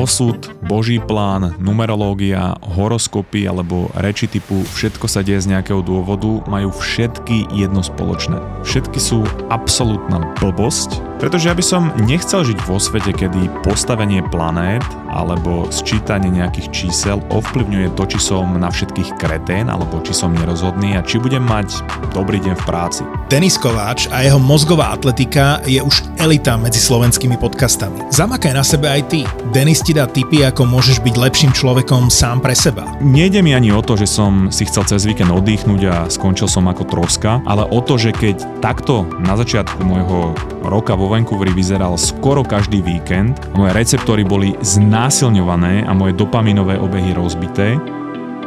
Osud, 0.00 0.48
boží 0.64 0.96
plán, 0.96 1.60
numerológia, 1.60 2.56
horoskopy 2.64 3.44
alebo 3.44 3.92
reči 3.92 4.32
typu 4.32 4.64
všetko 4.72 5.04
sa 5.04 5.20
deje 5.20 5.44
z 5.44 5.52
nejakého 5.52 5.84
dôvodu 5.84 6.40
majú 6.48 6.72
všetky 6.72 7.52
jedno 7.52 7.84
spoločné. 7.84 8.40
Všetky 8.64 8.96
sú 8.96 9.28
absolútna 9.52 10.24
blbosť, 10.40 11.04
pretože 11.20 11.52
ja 11.52 11.54
by 11.54 11.60
som 11.60 11.92
nechcel 12.00 12.42
žiť 12.42 12.58
vo 12.64 12.80
svete, 12.80 13.12
kedy 13.12 13.52
postavenie 13.60 14.24
planét 14.32 14.82
alebo 15.12 15.68
sčítanie 15.68 16.32
nejakých 16.32 16.72
čísel 16.72 17.20
ovplyvňuje 17.28 17.92
to, 17.94 18.08
či 18.08 18.18
som 18.18 18.56
na 18.56 18.72
všetkých 18.72 19.20
kretén 19.20 19.68
alebo 19.68 20.00
či 20.00 20.16
som 20.16 20.32
nerozhodný 20.32 20.96
a 20.96 21.04
či 21.04 21.20
budem 21.20 21.44
mať 21.44 21.84
dobrý 22.16 22.40
deň 22.40 22.54
v 22.56 22.64
práci. 22.64 23.02
Denis 23.28 23.60
Kováč 23.60 24.08
a 24.10 24.24
jeho 24.24 24.40
mozgová 24.40 24.90
atletika 24.90 25.60
je 25.68 25.78
už 25.78 26.02
elita 26.18 26.56
medzi 26.58 26.82
slovenskými 26.82 27.38
podcastami. 27.38 28.10
Zamakaj 28.10 28.56
na 28.56 28.64
sebe 28.64 28.90
aj 28.90 29.02
ty. 29.12 29.20
Denis 29.54 29.84
ti 29.84 29.94
dá 29.94 30.08
tipy, 30.08 30.42
ako 30.42 30.66
môžeš 30.66 31.04
byť 31.04 31.14
lepším 31.14 31.52
človekom 31.54 32.08
sám 32.10 32.42
pre 32.42 32.56
seba. 32.56 32.88
Nejde 32.98 33.44
mi 33.44 33.54
ani 33.54 33.70
o 33.70 33.84
to, 33.84 33.94
že 33.94 34.08
som 34.08 34.48
si 34.48 34.66
chcel 34.66 34.88
cez 34.88 35.04
víkend 35.04 35.30
oddychnúť 35.30 35.82
a 35.90 35.96
skončil 36.08 36.48
som 36.48 36.66
ako 36.66 36.88
troska, 36.88 37.38
ale 37.44 37.66
o 37.68 37.78
to, 37.78 38.00
že 38.00 38.16
keď 38.16 38.62
takto 38.64 39.06
na 39.22 39.38
začiatku 39.38 39.78
môjho 39.84 40.34
roka 40.70 40.94
vo 40.94 41.10
Vancouveri 41.10 41.50
vyzeral 41.50 41.98
skoro 41.98 42.46
každý 42.46 42.78
víkend, 42.80 43.42
moje 43.58 43.74
receptory 43.74 44.22
boli 44.22 44.54
znásilňované 44.62 45.82
a 45.82 45.92
moje 45.92 46.14
dopaminové 46.14 46.78
obehy 46.78 47.10
rozbité, 47.10 47.76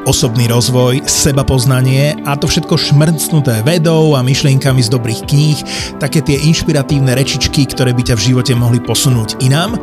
Osobný 0.04 0.52
rozvoj, 0.52 1.08
seba 1.08 1.48
poznanie 1.48 2.12
a 2.28 2.36
to 2.36 2.44
všetko 2.44 2.76
šmrcnuté 2.76 3.64
vedou 3.64 4.20
a 4.20 4.20
myšlienkami 4.20 4.84
z 4.84 4.92
dobrých 4.92 5.24
kníh, 5.24 5.60
také 5.96 6.20
tie 6.20 6.44
inšpiratívne 6.44 7.16
rečičky, 7.16 7.64
ktoré 7.64 7.96
by 7.96 8.12
ťa 8.12 8.20
v 8.20 8.26
živote 8.36 8.52
mohli 8.52 8.84
posunúť 8.84 9.40
inám. 9.40 9.80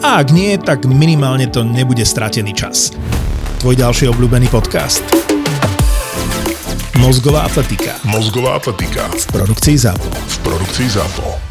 A 0.00 0.16
ak 0.16 0.32
nie, 0.32 0.56
tak 0.56 0.88
minimálne 0.88 1.44
to 1.52 1.60
nebude 1.60 2.08
stratený 2.08 2.56
čas. 2.56 2.96
Tvoj 3.60 3.76
ďalší 3.76 4.08
obľúbený 4.08 4.48
podcast. 4.48 5.04
Mozgová 6.96 7.44
atletika 7.44 8.00
Mozgová 8.08 8.56
atletika 8.56 9.12
v 9.12 9.24
produkcii 9.28 9.76
ZAPO. 9.76 10.08
v 10.08 10.36
produkcii 10.40 10.88
ZAPO. 10.88 11.49